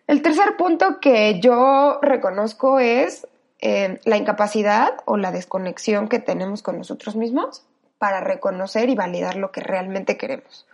El 0.06 0.22
tercer 0.22 0.56
punto 0.56 1.00
que 1.00 1.38
yo 1.40 1.98
reconozco 2.02 2.80
es 2.80 3.26
eh, 3.60 4.00
la 4.04 4.16
incapacidad 4.16 4.94
o 5.04 5.16
la 5.16 5.30
desconexión 5.30 6.08
que 6.08 6.18
tenemos 6.18 6.62
con 6.62 6.78
nosotros 6.78 7.14
mismos 7.14 7.64
para 7.98 8.20
reconocer 8.20 8.88
y 8.88 8.96
validar 8.96 9.36
lo 9.36 9.52
que 9.52 9.60
realmente 9.60 10.16
queremos. 10.16 10.66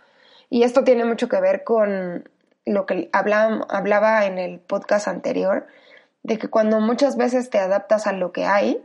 Y 0.49 0.63
esto 0.63 0.83
tiene 0.83 1.05
mucho 1.05 1.29
que 1.29 1.39
ver 1.39 1.63
con 1.63 2.27
lo 2.65 2.85
que 2.87 3.09
hablaba 3.13 4.25
en 4.25 4.39
el 4.39 4.59
podcast 4.59 5.07
anterior, 5.07 5.67
de 6.23 6.37
que 6.37 6.49
cuando 6.49 6.79
muchas 6.79 7.17
veces 7.17 7.49
te 7.49 7.59
adaptas 7.59 8.07
a 8.07 8.13
lo 8.13 8.31
que 8.31 8.45
hay, 8.45 8.83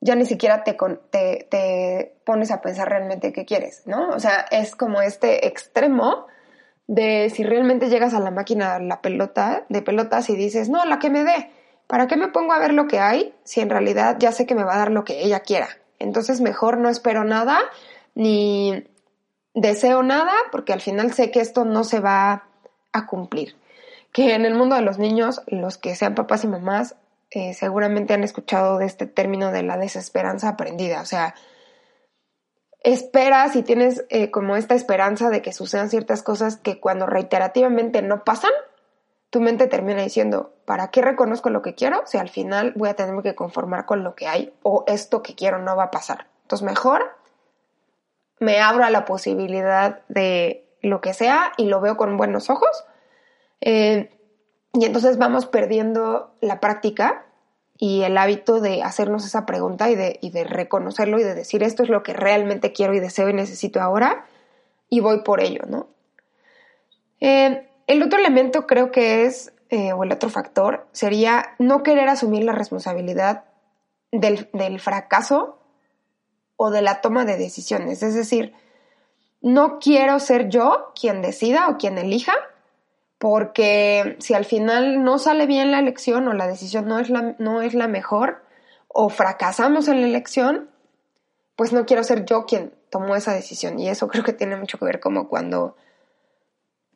ya 0.00 0.14
ni 0.14 0.26
siquiera 0.26 0.64
te, 0.64 0.76
te, 1.10 1.46
te, 1.50 2.16
pones 2.24 2.50
a 2.50 2.60
pensar 2.60 2.88
realmente 2.88 3.32
qué 3.32 3.44
quieres, 3.44 3.82
¿no? 3.86 4.10
O 4.10 4.20
sea, 4.20 4.46
es 4.50 4.76
como 4.76 5.00
este 5.00 5.46
extremo 5.46 6.26
de 6.86 7.30
si 7.30 7.42
realmente 7.42 7.88
llegas 7.88 8.14
a 8.14 8.20
la 8.20 8.30
máquina 8.30 8.78
la 8.78 9.00
pelota, 9.00 9.64
de 9.68 9.82
pelotas 9.82 10.30
y 10.30 10.36
dices, 10.36 10.68
no, 10.68 10.84
la 10.84 10.98
que 10.98 11.10
me 11.10 11.24
dé, 11.24 11.50
¿para 11.86 12.06
qué 12.06 12.16
me 12.16 12.28
pongo 12.28 12.52
a 12.52 12.58
ver 12.58 12.72
lo 12.72 12.86
que 12.86 13.00
hay 13.00 13.34
si 13.44 13.60
en 13.60 13.70
realidad 13.70 14.16
ya 14.18 14.32
sé 14.32 14.46
que 14.46 14.54
me 14.54 14.64
va 14.64 14.74
a 14.74 14.78
dar 14.78 14.90
lo 14.92 15.04
que 15.04 15.22
ella 15.22 15.40
quiera? 15.40 15.68
Entonces 15.98 16.40
mejor 16.40 16.78
no 16.78 16.88
espero 16.88 17.24
nada 17.24 17.58
ni 18.14 18.84
deseo 19.54 20.02
nada 20.02 20.32
porque 20.52 20.72
al 20.72 20.80
final 20.80 21.12
sé 21.12 21.30
que 21.30 21.40
esto 21.40 21.64
no 21.64 21.84
se 21.84 22.00
va 22.00 22.44
a 22.92 23.06
cumplir. 23.06 23.56
Que 24.16 24.34
en 24.34 24.46
el 24.46 24.54
mundo 24.54 24.76
de 24.76 24.80
los 24.80 24.96
niños, 24.96 25.42
los 25.46 25.76
que 25.76 25.94
sean 25.94 26.14
papás 26.14 26.42
y 26.42 26.46
mamás, 26.46 26.96
eh, 27.30 27.52
seguramente 27.52 28.14
han 28.14 28.24
escuchado 28.24 28.78
de 28.78 28.86
este 28.86 29.06
término 29.06 29.52
de 29.52 29.62
la 29.62 29.76
desesperanza 29.76 30.48
aprendida. 30.48 31.02
O 31.02 31.04
sea, 31.04 31.34
esperas 32.82 33.56
y 33.56 33.62
tienes 33.62 34.06
eh, 34.08 34.30
como 34.30 34.56
esta 34.56 34.74
esperanza 34.74 35.28
de 35.28 35.42
que 35.42 35.52
sucedan 35.52 35.90
ciertas 35.90 36.22
cosas 36.22 36.56
que 36.56 36.80
cuando 36.80 37.04
reiterativamente 37.04 38.00
no 38.00 38.24
pasan, 38.24 38.52
tu 39.28 39.42
mente 39.42 39.66
termina 39.66 40.00
diciendo, 40.00 40.54
¿para 40.64 40.90
qué 40.90 41.02
reconozco 41.02 41.50
lo 41.50 41.60
que 41.60 41.74
quiero 41.74 42.00
si 42.06 42.16
al 42.16 42.30
final 42.30 42.72
voy 42.74 42.88
a 42.88 42.96
tener 42.96 43.22
que 43.22 43.34
conformar 43.34 43.84
con 43.84 44.02
lo 44.02 44.14
que 44.14 44.28
hay 44.28 44.54
o 44.62 44.84
esto 44.86 45.22
que 45.22 45.34
quiero 45.34 45.58
no 45.58 45.76
va 45.76 45.84
a 45.84 45.90
pasar? 45.90 46.26
Entonces 46.40 46.64
mejor 46.64 47.14
me 48.38 48.60
abro 48.60 48.82
a 48.82 48.90
la 48.90 49.04
posibilidad 49.04 50.00
de 50.08 50.66
lo 50.80 51.02
que 51.02 51.12
sea 51.12 51.52
y 51.58 51.66
lo 51.66 51.82
veo 51.82 51.98
con 51.98 52.16
buenos 52.16 52.48
ojos. 52.48 52.86
Eh, 53.60 54.10
y 54.72 54.84
entonces 54.84 55.18
vamos 55.18 55.46
perdiendo 55.46 56.34
la 56.40 56.60
práctica 56.60 57.26
y 57.78 58.02
el 58.02 58.16
hábito 58.18 58.60
de 58.60 58.82
hacernos 58.82 59.24
esa 59.24 59.46
pregunta 59.46 59.90
y 59.90 59.94
de, 59.94 60.18
y 60.22 60.30
de, 60.30 60.44
reconocerlo 60.44 61.18
y 61.18 61.24
de 61.24 61.34
decir 61.34 61.62
esto 61.62 61.82
es 61.82 61.88
lo 61.88 62.02
que 62.02 62.12
realmente 62.12 62.72
quiero 62.72 62.94
y 62.94 63.00
deseo 63.00 63.28
y 63.28 63.34
necesito 63.34 63.80
ahora 63.80 64.26
y 64.88 65.00
voy 65.00 65.22
por 65.22 65.40
ello, 65.40 65.62
¿no? 65.66 65.88
Eh, 67.20 67.68
el 67.86 68.02
otro 68.02 68.18
elemento 68.18 68.66
creo 68.66 68.90
que 68.90 69.24
es, 69.24 69.52
eh, 69.70 69.92
o 69.92 70.04
el 70.04 70.12
otro 70.12 70.28
factor, 70.28 70.86
sería 70.92 71.54
no 71.58 71.82
querer 71.82 72.08
asumir 72.08 72.44
la 72.44 72.52
responsabilidad 72.52 73.44
del, 74.12 74.48
del 74.52 74.80
fracaso 74.80 75.58
o 76.56 76.70
de 76.70 76.82
la 76.82 77.00
toma 77.00 77.24
de 77.24 77.36
decisiones. 77.36 78.02
Es 78.02 78.14
decir, 78.14 78.54
no 79.40 79.78
quiero 79.78 80.18
ser 80.18 80.48
yo 80.48 80.92
quien 80.98 81.22
decida 81.22 81.68
o 81.68 81.76
quien 81.78 81.98
elija, 81.98 82.34
porque 83.18 84.16
si 84.18 84.34
al 84.34 84.44
final 84.44 85.02
no 85.02 85.18
sale 85.18 85.46
bien 85.46 85.70
la 85.70 85.78
elección 85.78 86.28
o 86.28 86.34
la 86.34 86.46
decisión 86.46 86.86
no 86.86 86.98
es 86.98 87.10
la, 87.10 87.34
no 87.38 87.62
es 87.62 87.74
la 87.74 87.88
mejor 87.88 88.42
o 88.88 89.08
fracasamos 89.08 89.88
en 89.88 90.00
la 90.00 90.06
elección, 90.06 90.70
pues 91.56 91.72
no 91.72 91.86
quiero 91.86 92.04
ser 92.04 92.24
yo 92.24 92.44
quien 92.44 92.72
tomó 92.90 93.16
esa 93.16 93.32
decisión. 93.32 93.78
Y 93.78 93.88
eso 93.88 94.08
creo 94.08 94.24
que 94.24 94.32
tiene 94.32 94.56
mucho 94.56 94.78
que 94.78 94.84
ver 94.84 95.00
como 95.00 95.28
cuando 95.28 95.76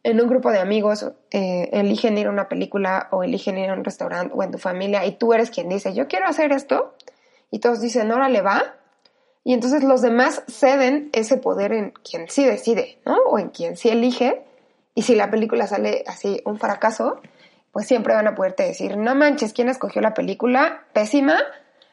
en 0.02 0.20
un 0.20 0.28
grupo 0.28 0.50
de 0.50 0.60
amigos 0.60 1.10
eh, 1.30 1.68
eligen 1.72 2.16
ir 2.18 2.26
a 2.26 2.30
una 2.30 2.48
película 2.48 3.08
o 3.10 3.22
eligen 3.22 3.58
ir 3.58 3.70
a 3.70 3.74
un 3.74 3.84
restaurante 3.84 4.32
o 4.34 4.42
en 4.42 4.50
tu 4.50 4.58
familia 4.58 5.04
y 5.04 5.12
tú 5.12 5.32
eres 5.34 5.50
quien 5.50 5.68
dice, 5.68 5.94
yo 5.94 6.08
quiero 6.08 6.26
hacer 6.26 6.52
esto, 6.52 6.94
y 7.50 7.58
todos 7.58 7.80
dicen, 7.80 8.10
órale, 8.10 8.42
va, 8.42 8.76
y 9.42 9.54
entonces 9.54 9.82
los 9.82 10.02
demás 10.02 10.42
ceden 10.48 11.10
ese 11.12 11.36
poder 11.36 11.72
en 11.72 11.90
quien 11.90 12.28
sí 12.28 12.44
decide, 12.44 12.98
¿no? 13.04 13.16
O 13.26 13.38
en 13.38 13.48
quien 13.48 13.76
sí 13.76 13.88
elige, 13.88 14.44
y 14.94 15.02
si 15.02 15.14
la 15.14 15.30
película 15.30 15.66
sale 15.66 16.04
así 16.06 16.40
un 16.44 16.58
fracaso, 16.58 17.20
pues 17.72 17.86
siempre 17.86 18.14
van 18.14 18.26
a 18.26 18.34
poderte 18.34 18.64
decir, 18.64 18.96
no 18.96 19.14
manches, 19.14 19.52
¿quién 19.52 19.68
escogió 19.68 20.02
la 20.02 20.14
película? 20.14 20.84
Pésima, 20.92 21.36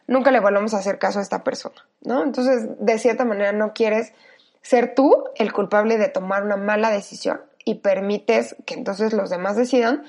nunca 0.08 0.32
le 0.32 0.40
volvamos 0.40 0.74
a 0.74 0.80
hacer 0.80 0.98
caso 0.98 1.20
a 1.20 1.22
esta 1.22 1.44
persona, 1.44 1.86
¿no? 2.02 2.24
Entonces, 2.24 2.68
de 2.80 2.98
cierta 2.98 3.26
manera, 3.26 3.52
no 3.52 3.74
quieres 3.74 4.14
ser 4.62 4.96
tú 4.96 5.26
el 5.36 5.54
culpable 5.54 5.98
de 5.98 6.10
tomar 6.10 6.44
una 6.44 6.58
mala 6.58 6.90
decisión 6.90 7.42
y 7.64 7.76
permites 7.76 8.56
que 8.66 8.74
entonces 8.74 9.14
los 9.14 9.30
demás 9.30 9.56
decidan 9.56 10.04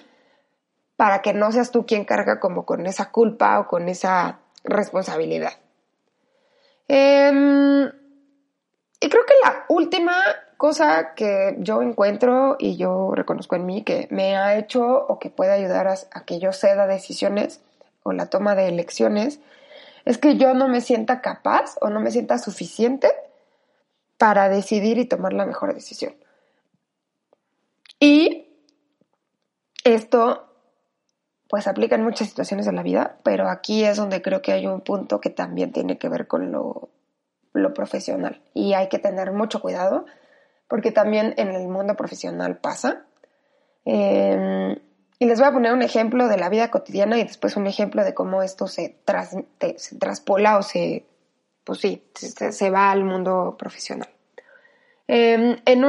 para 0.97 1.23
que 1.23 1.33
no 1.33 1.53
seas 1.53 1.71
tú 1.71 1.87
quien 1.87 2.05
carga 2.05 2.41
como 2.41 2.65
con 2.65 2.87
esa 2.87 3.11
culpa 3.11 3.61
o 3.61 3.69
con 3.69 3.89
esa 3.89 4.41
responsabilidad. 4.65 5.53
Em, 6.89 7.91
y 9.01 9.09
creo 9.09 9.25
que 9.25 9.35
la 9.45 9.65
última 9.69 10.17
cosa 10.57 11.15
que 11.15 11.57
yo 11.61 11.83
encuentro 11.83 12.57
y 12.59 12.77
yo 12.77 13.13
reconozco 13.15 13.55
en 13.55 13.65
mí 13.65 13.85
que 13.85 14.09
me 14.11 14.37
ha 14.37 14.59
hecho 14.59 14.85
o 14.85 15.21
que 15.21 15.31
puede 15.31 15.53
ayudar 15.53 15.87
a, 15.87 16.25
que 16.25 16.41
yo 16.41 16.53
ceda 16.53 16.89
decisiones 16.89 17.61
o 18.03 18.13
la 18.13 18.27
toma 18.27 18.57
de 18.57 18.67
elecciones 18.67 19.39
es 20.05 20.19
que 20.19 20.37
yo 20.37 20.53
no 20.55 20.67
me 20.67 20.81
sienta 20.81 21.21
capaz 21.21 21.77
o 21.81 21.91
no 21.91 22.01
me 22.01 22.11
sienta 22.11 22.39
suficiente 22.39 23.09
para 24.17 24.49
decidir 24.49 24.99
y 24.99 25.05
tomar 25.05 25.33
la 25.33 25.47
mejor 25.47 25.75
decisión. 25.75 26.17
Y 28.01 28.49
esto 29.85 30.45
pues 31.49 31.69
aplica 31.69 31.95
en 31.95 32.03
muchas 32.03 32.29
situaciones 32.29 32.67
de 32.67 32.73
la 32.73 32.83
vida, 32.83 33.19
pero 33.23 33.49
aquí 33.49 33.85
es 33.85 33.97
donde 33.97 34.23
creo 34.23 34.43
que 34.43 34.53
hay 34.53 34.67
un 34.67 34.81
punto 34.81 35.21
que 35.21 35.31
también 35.31 35.73
tiene 35.73 35.99
que 35.99 36.09
ver 36.09 36.27
con 36.27 36.53
lo, 36.53 36.91
profesional 37.75 38.41
y 38.55 38.75
hay 38.75 38.89
que 38.89 38.99
tener 38.99 39.33
mucho 39.33 39.61
cuidado 39.61 40.07
porque 40.69 40.93
también 40.93 41.35
en 41.37 41.49
el 41.49 41.67
mundo 41.69 41.97
profesional 41.97 42.59
pasa. 42.59 43.05
Em, 43.85 44.77
y 45.19 45.25
les 45.27 45.39
voy 45.39 45.49
a 45.49 45.53
poner 45.53 45.73
un 45.73 45.83
ejemplo 45.83 46.29
de 46.29 46.37
la 46.37 46.49
vida 46.49 46.71
cotidiana 46.71 47.19
y 47.19 47.25
después 47.25 47.57
un 47.57 47.67
ejemplo 47.67 48.05
de 48.05 48.15
cómo 48.15 48.43
esto 48.43 48.67
se, 48.67 48.97
traspola 49.99 50.59
o 50.59 50.63
se, 50.63 51.07
pues 51.65 51.81
sí, 51.81 52.05
se, 52.15 52.71
va 52.71 52.91
al 52.91 53.05
mundo 53.05 53.57
profesional. 53.59 54.09
Em, 55.09 55.57
en, 55.65 55.85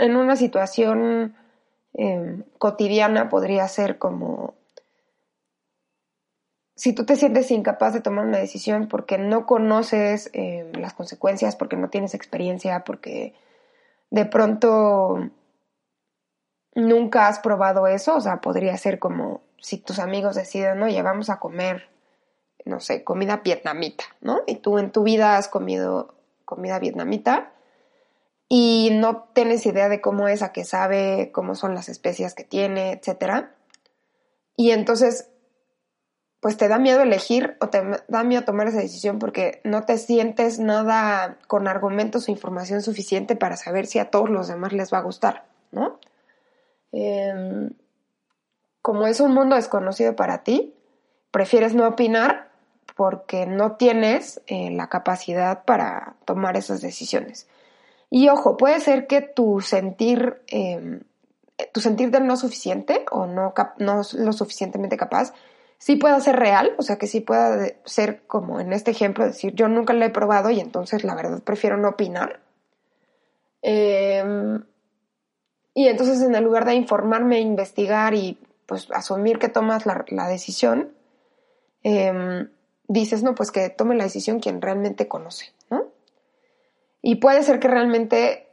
en, 0.00 0.16
una 0.16 0.36
situación 0.36 1.36
em, 1.94 2.42
cotidiana 2.58 3.28
podría 3.28 3.68
ser 3.68 3.98
como 3.98 4.54
si 6.76 6.92
tú 6.92 7.06
te 7.06 7.16
sientes 7.16 7.50
incapaz 7.50 7.94
de 7.94 8.00
tomar 8.00 8.26
una 8.26 8.38
decisión 8.38 8.88
porque 8.88 9.18
no 9.18 9.46
conoces 9.46 10.30
em, 10.32 10.72
las 10.72 10.92
consecuencias, 10.94 11.56
porque 11.56 11.76
no 11.76 11.88
tienes 11.88 12.14
experiencia, 12.14 12.84
porque 12.84 13.34
de 14.10 14.26
pronto 14.26 15.30
nunca 16.74 17.28
has 17.28 17.38
probado 17.38 17.86
eso, 17.86 18.16
o 18.16 18.20
sea, 18.20 18.40
podría 18.40 18.76
ser 18.76 18.98
como 18.98 19.42
si 19.60 19.78
tus 19.78 19.98
amigos 19.98 20.34
deciden, 20.34 20.82
oye, 20.82 21.00
vamos 21.02 21.30
a 21.30 21.38
comer, 21.38 21.88
no 22.64 22.80
sé, 22.80 23.04
comida 23.04 23.38
vietnamita, 23.44 24.04
¿no? 24.20 24.42
Y 24.46 24.56
tú 24.56 24.78
en 24.78 24.90
tu 24.90 25.04
vida 25.04 25.36
has 25.36 25.48
comido 25.48 26.14
comida 26.44 26.78
vietnamita 26.78 27.52
y 28.48 28.90
no 28.92 29.28
tienes 29.32 29.64
idea 29.64 29.88
de 29.88 30.00
cómo 30.00 30.28
es, 30.28 30.42
a 30.42 30.52
qué 30.52 30.64
sabe, 30.64 31.30
cómo 31.32 31.54
son 31.54 31.74
las 31.74 31.88
especias 31.88 32.34
que 32.34 32.44
tiene, 32.44 32.92
etcétera. 32.92 33.54
Y 34.56 34.72
entonces 34.72 35.30
pues 36.44 36.58
te 36.58 36.68
da 36.68 36.78
miedo 36.78 37.00
elegir 37.00 37.56
o 37.62 37.70
te 37.70 37.82
da 38.06 38.22
miedo 38.22 38.44
tomar 38.44 38.66
esa 38.66 38.76
decisión 38.76 39.18
porque 39.18 39.62
no 39.64 39.84
te 39.84 39.96
sientes 39.96 40.58
nada 40.58 41.38
con 41.46 41.66
argumentos 41.66 42.28
o 42.28 42.32
información 42.32 42.82
suficiente 42.82 43.34
para 43.34 43.56
saber 43.56 43.86
si 43.86 43.98
a 43.98 44.10
todos 44.10 44.28
los 44.28 44.48
demás 44.48 44.74
les 44.74 44.92
va 44.92 44.98
a 44.98 45.04
gustar, 45.04 45.46
¿no? 45.72 45.98
Em, 46.92 47.70
como 48.82 49.06
es 49.06 49.20
un 49.20 49.32
mundo 49.32 49.56
desconocido 49.56 50.16
para 50.16 50.42
ti, 50.42 50.74
prefieres 51.30 51.74
no 51.74 51.88
opinar 51.88 52.50
porque 52.94 53.46
no 53.46 53.76
tienes 53.76 54.42
eh, 54.46 54.70
la 54.70 54.90
capacidad 54.90 55.64
para 55.64 56.16
tomar 56.26 56.58
esas 56.58 56.82
decisiones. 56.82 57.48
Y 58.10 58.28
ojo, 58.28 58.58
puede 58.58 58.80
ser 58.80 59.06
que 59.06 59.22
tu 59.22 59.62
sentir, 59.62 60.42
em, 60.48 61.04
tu 61.72 61.80
sentirte 61.80 62.20
no 62.20 62.36
suficiente 62.36 63.06
o 63.10 63.24
no, 63.24 63.54
no 63.78 64.02
lo 64.12 64.32
suficientemente 64.34 64.98
capaz 64.98 65.32
sí 65.78 65.96
pueda 65.96 66.18
ser 66.20 66.36
real, 66.36 66.74
o 66.78 66.82
sea, 66.82 66.96
que 66.96 67.06
sí 67.06 67.20
pueda 67.20 67.66
ser 67.84 68.22
como 68.26 68.60
en 68.60 68.72
este 68.72 68.90
ejemplo, 68.90 69.24
decir, 69.24 69.54
yo 69.54 69.68
nunca 69.68 69.92
lo 69.92 70.04
he 70.04 70.10
probado 70.10 70.50
y 70.50 70.60
entonces 70.60 71.04
la 71.04 71.14
verdad 71.14 71.42
prefiero 71.42 71.76
no 71.76 71.90
opinar. 71.90 72.40
Em, 73.62 74.62
y 75.74 75.88
entonces 75.88 76.22
en 76.22 76.34
el 76.34 76.44
lugar 76.44 76.64
de 76.64 76.74
informarme, 76.74 77.40
investigar 77.40 78.14
y 78.14 78.38
pues 78.66 78.88
asumir 78.92 79.38
que 79.38 79.48
tomas 79.48 79.84
la, 79.86 80.28
decisión, 80.28 80.92
em, 81.82 82.48
dices, 82.88 83.22
no, 83.22 83.34
pues 83.34 83.50
que 83.50 83.70
tome 83.70 83.94
la 83.94 84.04
decisión 84.04 84.40
quien 84.40 84.62
realmente 84.62 85.08
conoce, 85.08 85.52
¿no? 85.70 85.86
Y 87.02 87.16
puede 87.16 87.42
ser 87.42 87.60
que 87.60 87.68
realmente 87.68 88.48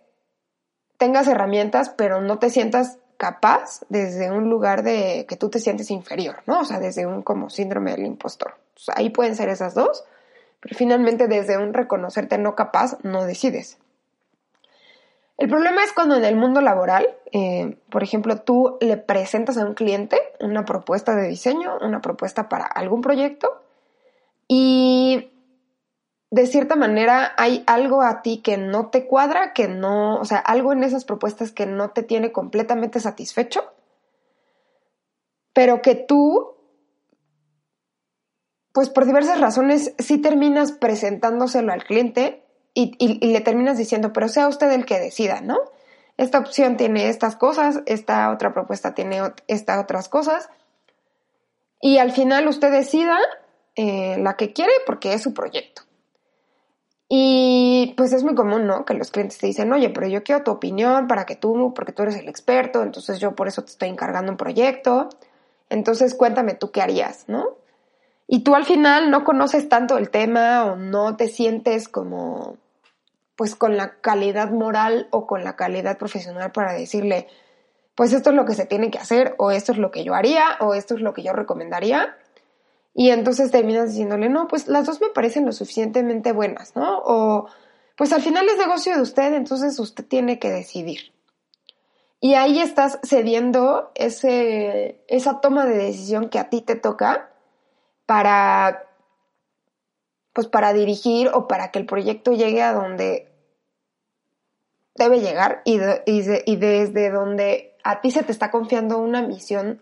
tengas 0.98 1.28
herramientas, 1.28 1.90
pero 1.90 2.22
no 2.22 2.40
te 2.40 2.50
sientas 2.50 3.00
capaz 3.22 3.82
desde 3.88 4.32
un 4.32 4.50
lugar 4.50 4.82
de 4.82 5.28
que 5.30 5.36
tú 5.36 5.52
te 5.52 5.60
sientes 5.60 5.92
inferior, 5.92 6.38
¿no? 6.48 6.62
O 6.62 6.66
sea, 6.66 6.80
desde 6.80 7.06
un 7.06 7.22
como 7.22 7.52
síndrome 7.52 7.92
del 7.92 8.08
impostor. 8.08 8.56
ahí 8.96 9.12
pueden 9.12 9.36
ser 9.36 9.48
esas 9.50 9.76
dos, 9.76 10.04
pero 10.60 10.76
finalmente 10.76 11.28
desde 11.28 11.60
un 11.60 11.72
reconocerte 11.72 12.40
no 12.40 12.56
capaz 12.56 12.98
no 13.04 13.24
decides. 13.26 13.78
El 15.38 15.50
problema 15.50 15.84
es 15.84 15.94
cuando 15.94 16.16
en 16.16 16.26
el 16.26 16.36
mundo 16.36 16.62
laboral, 16.62 17.16
eh, 17.32 17.78
por 17.92 18.02
ejemplo, 18.02 18.42
tú 18.42 18.80
le 18.82 18.98
presentas 18.98 19.56
a 19.60 19.66
un 19.68 19.76
cliente 19.76 20.20
una 20.40 20.66
propuesta 20.66 21.14
de 21.14 21.28
diseño, 21.28 21.78
una 21.80 22.02
propuesta 22.02 22.50
para 22.50 22.66
algún 22.66 23.02
proyecto 23.02 23.62
y 24.48 25.32
de 26.32 26.48
cierta 26.48 26.78
manera 26.78 27.34
hay 27.38 27.64
algo 27.68 28.02
a 28.02 28.22
ti 28.22 28.38
que 28.38 28.58
no 28.58 28.88
te 28.88 29.06
cuadra, 29.06 29.52
que 29.52 29.68
no, 29.68 30.16
o 30.16 30.26
sea, 30.26 30.38
algo 30.38 30.72
en 30.72 30.84
esas 30.84 31.04
propuestas 31.04 31.52
que 31.52 31.66
no 31.66 31.92
te 31.92 32.04
tiene 32.04 32.32
completamente 32.32 33.02
satisfecho, 33.02 33.66
pero 35.52 35.82
que 35.82 35.96
tú, 35.96 36.56
pues 38.72 38.90
por 38.90 39.06
diversas 39.06 39.42
razones, 39.42 39.94
sí 40.00 40.20
terminas 40.20 40.72
presentándoselo 40.72 41.74
al 41.74 41.84
cliente 41.84 42.46
y, 42.74 43.28
le 43.28 43.42
terminas 43.42 43.78
diciendo, 43.78 44.14
pero 44.14 44.30
sea 44.30 44.48
usted 44.48 44.72
el 44.72 44.86
que 44.86 45.00
decida, 45.00 45.42
¿no? 45.42 45.58
Esta 46.16 46.40
opción 46.40 46.78
tiene 46.78 47.10
estas 47.10 47.36
cosas, 47.36 47.82
esta 47.86 48.32
otra 48.32 48.54
propuesta 48.54 48.94
tiene 48.94 49.20
estas 49.48 49.84
otras 49.84 50.08
cosas, 50.08 50.50
y 51.82 51.98
al 51.98 52.14
final 52.14 52.48
usted 52.48 52.72
decida 52.72 53.18
eh, 53.76 54.16
la 54.18 54.38
que 54.38 54.54
quiere 54.54 54.72
porque 54.86 55.12
es 55.14 55.22
su 55.22 55.34
proyecto. 55.34 55.82
Y 57.14 57.94
pues 57.98 58.14
es 58.14 58.24
muy 58.24 58.36
común, 58.36 58.68
¿no? 58.68 58.86
Que 58.86 58.94
los 58.94 59.12
clientes 59.12 59.38
te 59.38 59.46
dicen, 59.46 59.74
oye, 59.74 59.90
pero 59.90 60.08
yo 60.08 60.24
quiero 60.24 60.46
tu 60.46 60.52
opinión 60.52 61.10
para 61.10 61.26
que 61.26 61.36
tú, 61.36 61.74
porque 61.74 61.92
tú 61.92 62.04
eres 62.04 62.16
el 62.16 62.30
experto, 62.30 62.84
entonces 62.84 63.20
yo 63.20 63.36
por 63.36 63.50
eso 63.50 63.66
te 63.66 63.72
estoy 63.72 63.90
encargando 63.90 64.32
un 64.32 64.38
proyecto. 64.38 65.10
Entonces 65.68 66.16
cuéntame 66.16 66.54
tú 66.54 66.72
qué 66.72 66.82
harías, 66.82 67.26
¿no? 67.28 67.58
Y 68.28 68.46
tú 68.46 68.56
al 68.56 68.64
final 68.64 69.12
no 69.12 69.26
conoces 69.26 69.68
tanto 69.68 69.98
el 69.98 70.10
tema 70.10 70.64
o 70.64 70.78
no 70.78 71.18
te 71.18 71.28
sientes 71.28 71.90
como, 71.90 72.56
pues 73.36 73.56
con 73.56 73.76
la 73.76 74.00
calidad 74.00 74.50
moral 74.50 75.10
o 75.12 75.28
con 75.28 75.44
la 75.44 75.58
calidad 75.58 75.98
profesional 75.98 76.54
para 76.54 76.72
decirle, 76.72 77.28
pues 77.94 78.14
esto 78.14 78.30
es 78.30 78.38
lo 78.38 78.46
que 78.46 78.54
se 78.54 78.66
tiene 78.66 78.90
que 78.90 79.00
hacer 79.00 79.36
o 79.38 79.52
esto 79.52 79.74
es 79.74 79.80
lo 79.80 79.92
que 79.92 80.06
yo 80.06 80.14
haría 80.14 80.56
o 80.62 80.76
esto 80.76 80.96
es 80.96 81.02
lo 81.02 81.14
que 81.14 81.24
yo 81.24 81.34
recomendaría. 81.34 82.16
Y 82.94 83.10
entonces 83.10 83.52
terminas 83.52 83.90
diciéndole, 83.90 84.30
no, 84.30 84.48
pues 84.48 84.68
las 84.68 84.86
dos 84.86 85.00
me 85.00 85.10
parecen 85.10 85.46
lo 85.46 85.52
suficientemente 85.52 86.34
buenas, 86.34 86.76
¿no? 86.76 87.00
O, 87.06 87.48
pues 87.96 88.12
al 88.12 88.22
final 88.22 88.48
es 88.48 88.58
negocio 88.58 88.96
de 88.96 89.02
usted, 89.02 89.34
entonces 89.34 89.80
usted 89.80 90.06
tiene 90.06 90.40
que 90.40 90.50
decidir. 90.50 91.14
Y 92.20 92.36
ahí 92.36 92.60
estás 92.60 93.00
cediendo 93.04 93.92
ese, 93.96 95.04
esa 95.08 95.42
toma 95.42 95.66
de 95.66 95.78
decisión 95.78 96.30
que 96.30 96.38
a 96.38 96.50
ti 96.50 96.62
te 96.62 96.76
toca 96.76 97.32
para, 98.06 98.88
pues 100.34 100.48
para 100.48 100.74
dirigir 100.74 101.30
o 101.34 101.48
para 101.48 101.72
que 101.72 101.80
el 101.80 101.86
proyecto 101.86 102.34
llegue 102.34 102.62
a 102.62 102.74
donde 102.74 103.32
debe 104.96 105.20
llegar 105.20 105.62
y, 105.66 105.80
y 106.06 106.56
desde 106.58 107.10
donde 107.10 107.76
a 107.84 108.02
ti 108.02 108.12
se 108.12 108.24
te 108.24 108.32
está 108.32 108.52
confiando 108.52 109.00
una 109.00 109.22
misión 109.22 109.82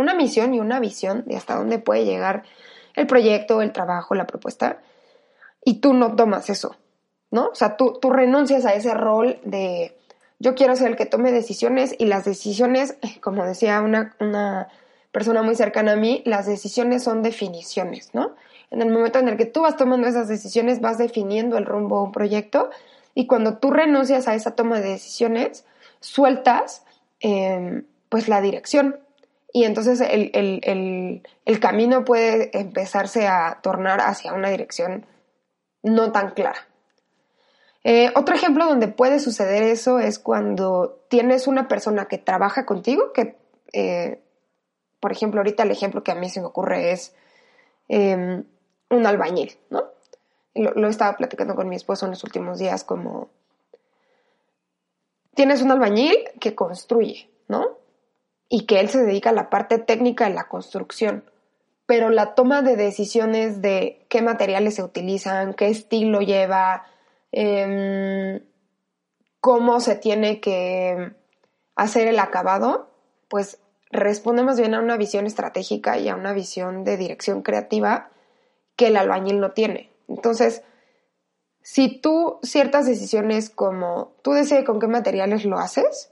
una 0.00 0.14
misión 0.14 0.54
y 0.54 0.60
una 0.60 0.80
visión 0.80 1.24
de 1.26 1.36
hasta 1.36 1.54
dónde 1.54 1.78
puede 1.78 2.04
llegar 2.04 2.44
el 2.94 3.06
proyecto, 3.06 3.62
el 3.62 3.72
trabajo, 3.72 4.14
la 4.14 4.26
propuesta, 4.26 4.80
y 5.64 5.80
tú 5.80 5.92
no 5.92 6.16
tomas 6.16 6.50
eso, 6.50 6.76
¿no? 7.30 7.48
O 7.48 7.54
sea, 7.54 7.76
tú, 7.76 7.98
tú 8.00 8.10
renuncias 8.10 8.64
a 8.66 8.74
ese 8.74 8.94
rol 8.94 9.38
de 9.44 9.96
yo 10.40 10.54
quiero 10.54 10.74
ser 10.74 10.88
el 10.88 10.96
que 10.96 11.06
tome 11.06 11.32
decisiones 11.32 11.94
y 11.98 12.06
las 12.06 12.24
decisiones, 12.24 12.96
como 13.20 13.44
decía 13.44 13.80
una, 13.82 14.16
una 14.18 14.68
persona 15.12 15.42
muy 15.42 15.54
cercana 15.54 15.92
a 15.92 15.96
mí, 15.96 16.22
las 16.24 16.46
decisiones 16.46 17.04
son 17.04 17.22
definiciones, 17.22 18.10
¿no? 18.14 18.34
En 18.70 18.82
el 18.82 18.90
momento 18.90 19.18
en 19.18 19.28
el 19.28 19.36
que 19.36 19.46
tú 19.46 19.62
vas 19.62 19.76
tomando 19.76 20.06
esas 20.06 20.28
decisiones, 20.28 20.80
vas 20.80 20.96
definiendo 20.96 21.58
el 21.58 21.66
rumbo 21.66 21.98
a 21.98 22.02
un 22.02 22.12
proyecto 22.12 22.70
y 23.14 23.26
cuando 23.26 23.58
tú 23.58 23.70
renuncias 23.70 24.28
a 24.28 24.34
esa 24.34 24.52
toma 24.52 24.80
de 24.80 24.90
decisiones, 24.90 25.64
sueltas 26.00 26.84
em, 27.18 27.84
pues 28.08 28.28
la 28.28 28.40
dirección, 28.40 29.00
y 29.52 29.64
entonces 29.64 30.00
el, 30.00 31.22
camino 31.60 32.04
puede 32.04 32.56
empezarse 32.58 33.26
a 33.26 33.60
tornar 33.62 34.00
hacia 34.00 34.32
una 34.32 34.50
dirección 34.50 35.06
no 35.82 36.12
tan 36.12 36.30
clara. 36.30 36.68
Eh, 37.82 38.12
otro 38.14 38.34
ejemplo 38.34 38.66
donde 38.66 38.88
puede 38.88 39.18
suceder 39.20 39.62
eso 39.62 39.98
es 39.98 40.18
cuando 40.18 41.00
tienes 41.08 41.46
una 41.46 41.66
persona 41.66 42.06
que 42.06 42.18
trabaja 42.18 42.66
contigo, 42.66 43.12
que, 43.12 43.36
eh, 43.72 44.20
por 45.00 45.12
ejemplo, 45.12 45.40
ahorita 45.40 45.62
el 45.62 45.70
ejemplo 45.70 46.04
que 46.04 46.12
a 46.12 46.16
mí 46.16 46.28
se 46.28 46.40
me 46.40 46.46
ocurre 46.46 46.92
es 46.92 47.14
em, 47.88 48.44
un 48.90 49.06
albañil, 49.06 49.58
¿no? 49.70 49.84
Lo, 50.54 50.72
lo 50.72 50.86
he 50.86 50.90
estado 50.90 51.16
platicando 51.16 51.54
con 51.54 51.68
mi 51.68 51.76
esposo 51.76 52.04
en 52.04 52.10
los 52.10 52.22
últimos 52.24 52.58
días 52.58 52.84
como... 52.84 53.30
Tienes 55.34 55.62
un 55.62 55.70
albañil 55.70 56.16
que 56.38 56.54
construye. 56.54 57.30
Y 58.52 58.66
que 58.66 58.80
él 58.80 58.90
se 58.90 59.02
dedica 59.02 59.30
a 59.30 59.32
la 59.32 59.48
parte 59.48 59.78
técnica 59.78 60.28
de 60.28 60.34
la 60.34 60.48
construcción. 60.48 61.24
Pero 61.86 62.10
la 62.10 62.34
toma 62.34 62.62
de 62.62 62.76
decisiones 62.76 63.62
de 63.62 64.04
qué 64.10 64.22
materiales 64.22 64.74
se 64.74 64.82
utilizan, 64.82 65.54
qué 65.54 65.68
estilo 65.68 66.20
lleva, 66.20 66.84
em, 67.32 68.42
cómo 69.40 69.80
se 69.80 69.94
tiene 69.94 70.40
que 70.40 71.12
hacer 71.76 72.08
el 72.08 72.18
acabado, 72.18 72.90
pues 73.28 73.60
responde 73.90 74.42
más 74.42 74.58
bien 74.58 74.74
a 74.74 74.80
una 74.80 74.96
visión 74.96 75.26
estratégica 75.26 75.98
y 75.98 76.08
a 76.08 76.16
una 76.16 76.32
visión 76.32 76.82
de 76.84 76.96
dirección 76.96 77.42
creativa 77.42 78.10
que 78.74 78.88
el 78.88 78.96
albañil 78.96 79.38
no 79.38 79.52
tiene. 79.52 79.92
Entonces, 80.08 80.64
si 81.62 82.00
tú 82.00 82.40
ciertas 82.42 82.86
decisiones 82.86 83.48
como 83.48 84.16
tú 84.22 84.32
decides 84.32 84.64
con 84.64 84.80
qué 84.80 84.88
materiales 84.88 85.44
lo 85.44 85.58
haces, 85.58 86.10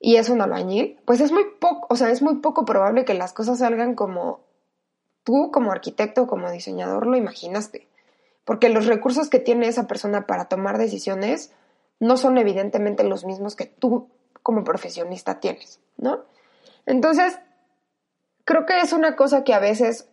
y 0.00 0.16
es 0.16 0.28
un 0.28 0.40
albañil, 0.40 0.98
pues 1.04 1.20
es 1.20 1.32
muy 1.32 1.44
poco, 1.60 1.86
o 1.90 1.96
sea, 1.96 2.10
es 2.10 2.22
muy 2.22 2.36
poco 2.36 2.64
probable 2.64 3.04
que 3.04 3.14
las 3.14 3.32
cosas 3.32 3.58
salgan 3.58 3.94
como 3.94 4.40
tú 5.24 5.50
como 5.52 5.72
arquitecto 5.72 6.26
como 6.26 6.50
diseñador 6.50 7.06
lo 7.06 7.16
imaginaste. 7.16 7.88
Porque 8.44 8.70
los 8.70 8.86
recursos 8.86 9.28
que 9.28 9.40
tiene 9.40 9.68
esa 9.68 9.86
persona 9.86 10.26
para 10.26 10.46
tomar 10.46 10.78
decisiones 10.78 11.52
no 12.00 12.16
son 12.16 12.38
evidentemente 12.38 13.04
los 13.04 13.24
mismos 13.24 13.56
que 13.56 13.66
tú 13.66 14.08
como 14.42 14.64
profesionista 14.64 15.40
tienes, 15.40 15.80
¿no? 15.98 16.24
Entonces, 16.86 17.38
creo 18.44 18.64
que 18.64 18.80
es 18.80 18.94
una 18.94 19.16
cosa 19.16 19.44
que 19.44 19.52
a 19.52 19.58
veces, 19.58 20.08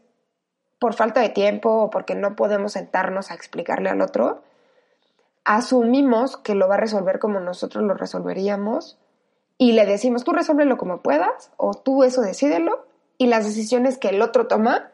por 0.79 0.95
falta 0.95 1.21
de 1.21 1.29
tiempo 1.29 1.69
o 1.69 1.89
porque 1.89 2.15
no 2.15 2.35
podemos 2.35 2.73
sentarnos 2.73 3.31
a 3.31 3.35
explicarle 3.35 3.89
al 3.89 4.01
otro, 4.01 4.43
asumimos 5.45 6.35
que 6.35 6.55
lo 6.55 6.67
va 6.67 6.75
a 6.75 6.79
resolver 6.79 7.19
como 7.19 7.39
nosotros 7.39 7.85
lo 7.85 7.93
resolveríamos 7.93 8.97
y 9.57 9.71
le 9.71 9.85
decimos, 9.85 10.23
tú 10.23 10.33
resuélvelo 10.33 10.77
como 10.77 11.01
puedas 11.01 11.51
o 11.57 11.73
tú 11.73 12.03
eso 12.03 12.21
decídelo 12.21 12.85
y 13.17 13.27
las 13.27 13.45
decisiones 13.45 13.97
que 13.97 14.09
el 14.09 14.21
otro 14.21 14.47
toma 14.47 14.91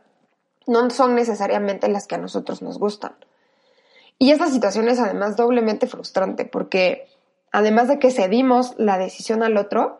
no 0.67 0.89
son 0.89 1.15
necesariamente 1.15 1.87
las 1.87 2.07
que 2.07 2.15
a 2.15 2.19
nosotros 2.19 2.61
nos 2.61 2.77
gustan. 2.77 3.13
Y 4.19 4.31
esta 4.31 4.47
situación 4.47 4.87
es 4.87 4.99
además 4.99 5.35
doblemente 5.35 5.87
frustrante 5.87 6.45
porque 6.45 7.07
además 7.51 7.87
de 7.87 7.97
que 7.97 8.11
cedimos 8.11 8.75
la 8.77 8.99
decisión 8.99 9.41
al 9.41 9.57
otro, 9.57 9.99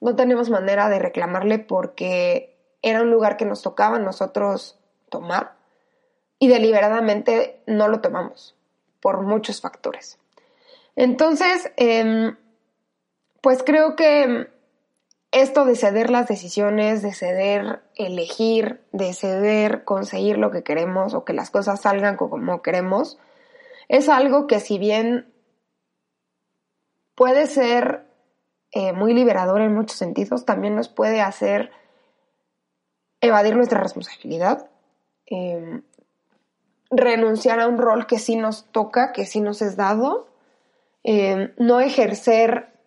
no 0.00 0.16
tenemos 0.16 0.48
manera 0.48 0.88
de 0.88 0.98
reclamarle 0.98 1.58
porque 1.58 2.56
era 2.80 3.02
un 3.02 3.10
lugar 3.10 3.36
que 3.36 3.44
nos 3.44 3.62
tocaba 3.62 3.98
nosotros 3.98 4.78
tomar 5.10 5.56
y 6.38 6.48
deliberadamente 6.48 7.60
no 7.66 7.88
lo 7.88 8.00
tomamos 8.00 8.54
por 9.00 9.20
muchos 9.22 9.60
factores. 9.60 10.18
Entonces, 10.96 11.70
eh, 11.76 12.32
pues 13.40 13.62
creo 13.62 13.96
que 13.96 14.48
esto 15.30 15.64
de 15.64 15.76
ceder 15.76 16.10
las 16.10 16.26
decisiones, 16.26 17.02
de 17.02 17.12
ceder 17.12 17.82
elegir, 17.96 18.80
de 18.92 19.12
ceder 19.12 19.84
conseguir 19.84 20.38
lo 20.38 20.50
que 20.50 20.62
queremos 20.62 21.14
o 21.14 21.24
que 21.24 21.34
las 21.34 21.50
cosas 21.50 21.82
salgan 21.82 22.16
como 22.16 22.62
queremos, 22.62 23.18
es 23.88 24.08
algo 24.08 24.46
que 24.46 24.60
si 24.60 24.78
bien 24.78 25.32
puede 27.14 27.46
ser 27.46 28.06
eh, 28.70 28.92
muy 28.92 29.14
liberador 29.14 29.60
en 29.60 29.74
muchos 29.74 29.96
sentidos, 29.96 30.44
también 30.44 30.76
nos 30.76 30.88
puede 30.88 31.20
hacer 31.20 31.72
evadir 33.20 33.56
nuestra 33.56 33.80
responsabilidad, 33.80 34.70
em, 35.26 35.82
renunciar 36.90 37.60
a 37.60 37.66
un 37.66 37.78
rol 37.78 38.06
que 38.06 38.18
sí 38.18 38.36
nos 38.36 38.66
toca, 38.70 39.12
que 39.12 39.26
sí 39.26 39.40
nos 39.40 39.62
es 39.62 39.76
dado, 39.76 40.28
em, 41.02 41.52
no 41.58 41.80
ejercer 41.80 42.77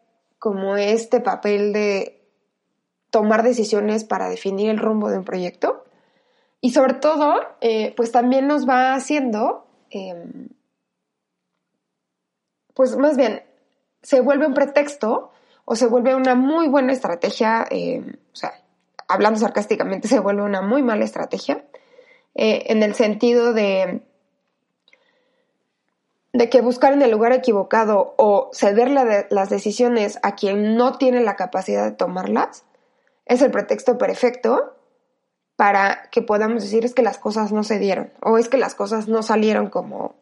como 0.41 0.75
este 0.75 1.19
papel 1.19 1.71
de 1.71 2.19
tomar 3.11 3.43
decisiones 3.43 4.03
para 4.03 4.27
definir 4.27 4.71
el 4.71 4.79
rumbo 4.79 5.11
de 5.11 5.19
un 5.19 5.23
proyecto. 5.23 5.83
Y 6.61 6.71
sobre 6.71 6.95
todo, 6.95 7.35
eh, 7.61 7.93
pues 7.95 8.11
también 8.11 8.47
nos 8.47 8.67
va 8.67 8.95
haciendo, 8.95 9.67
em, 9.91 10.49
pues 12.73 12.97
más 12.97 13.17
bien, 13.17 13.43
se 14.01 14.21
vuelve 14.21 14.47
un 14.47 14.55
pretexto 14.55 15.31
o 15.63 15.75
se 15.75 15.85
vuelve 15.85 16.15
una 16.15 16.33
muy 16.33 16.67
buena 16.67 16.91
estrategia, 16.91 17.67
eh, 17.69 18.01
o 18.33 18.35
sea, 18.35 18.51
hablando 19.07 19.39
sarcásticamente, 19.39 20.07
se 20.07 20.19
vuelve 20.19 20.41
una 20.41 20.63
muy 20.63 20.81
mala 20.81 21.05
estrategia, 21.05 21.65
eh, 22.33 22.63
en 22.69 22.81
el 22.81 22.95
sentido 22.95 23.53
de, 23.53 24.01
de 26.33 26.49
que 26.49 26.61
buscar 26.61 26.93
en 26.93 27.01
el 27.01 27.11
lugar 27.11 27.33
equivocado 27.33 28.13
o 28.17 28.49
ceder 28.53 28.89
las 28.89 29.49
decisiones 29.49 30.19
a 30.23 30.35
quien 30.35 30.75
no 30.75 30.97
tiene 30.97 31.21
la 31.21 31.35
capacidad 31.35 31.83
de 31.83 31.91
tomarlas 31.91 32.63
es 33.25 33.41
el 33.41 33.51
pretexto 33.51 33.97
perfecto 33.97 34.75
para 35.55 36.09
que 36.09 36.21
podamos 36.21 36.63
decir 36.63 36.85
es 36.85 36.93
que 36.93 37.01
las 37.01 37.17
cosas 37.17 37.51
no 37.51 37.63
se 37.63 37.79
dieron 37.79 38.11
o 38.21 38.37
es 38.37 38.49
que 38.49 38.57
las 38.57 38.75
cosas 38.75 39.07
no 39.07 39.23
salieron 39.23 39.69
como 39.69 40.15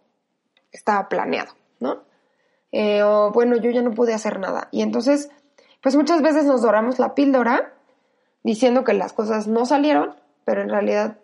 estaba 0.71 1.09
planeado, 1.09 1.53
¿no? 1.79 2.03
Eh, 2.71 3.01
o 3.03 3.31
bueno, 3.31 3.55
yo 3.57 3.71
ya 3.71 3.81
no 3.81 3.91
pude 3.91 4.13
hacer 4.13 4.39
nada. 4.39 4.67
Y 4.71 4.81
entonces, 4.81 5.29
pues 5.81 5.95
muchas 5.95 6.21
veces 6.21 6.45
nos 6.45 6.61
doramos 6.61 6.99
la 6.99 7.15
píldora 7.15 7.73
diciendo 8.43 8.83
que 8.83 8.93
las 8.93 9.13
cosas 9.13 9.47
no 9.47 9.65
salieron, 9.65 10.15
pero 10.45 10.61
en 10.61 10.69
realidad 10.69 11.17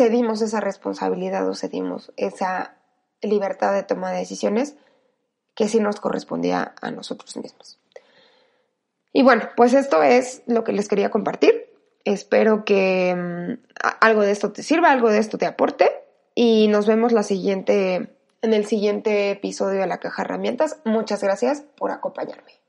cedimos 0.00 0.40
esa 0.40 0.60
responsabilidad 0.60 1.46
o 1.46 1.54
cedimos 1.54 2.10
esa 2.16 2.78
libertad 3.20 3.74
de 3.74 3.82
toma 3.82 4.10
de 4.10 4.20
decisiones 4.20 4.74
que 5.54 5.68
sí 5.68 5.78
nos 5.78 6.00
correspondía 6.00 6.74
a 6.80 6.90
nosotros 6.90 7.36
mismos. 7.36 7.78
Y 9.12 9.22
bueno, 9.22 9.42
pues 9.56 9.74
esto 9.74 10.02
es 10.02 10.42
lo 10.46 10.64
que 10.64 10.72
les 10.72 10.88
quería 10.88 11.10
compartir. 11.10 11.70
Espero 12.06 12.64
que 12.64 13.14
mm, 13.14 13.78
algo 14.00 14.22
de 14.22 14.30
esto 14.30 14.52
te 14.52 14.62
sirva, 14.62 14.90
algo 14.90 15.10
de 15.10 15.18
esto 15.18 15.36
te 15.36 15.44
aporte 15.44 15.90
y 16.34 16.68
nos 16.68 16.86
vemos 16.86 17.12
la 17.12 17.22
siguiente 17.22 18.16
en 18.40 18.54
el 18.54 18.64
siguiente 18.64 19.32
episodio 19.32 19.80
de 19.80 19.86
la 19.86 19.98
caja 19.98 20.22
herramientas. 20.22 20.78
Muchas 20.86 21.22
gracias 21.22 21.62
por 21.76 21.90
acompañarme. 21.90 22.59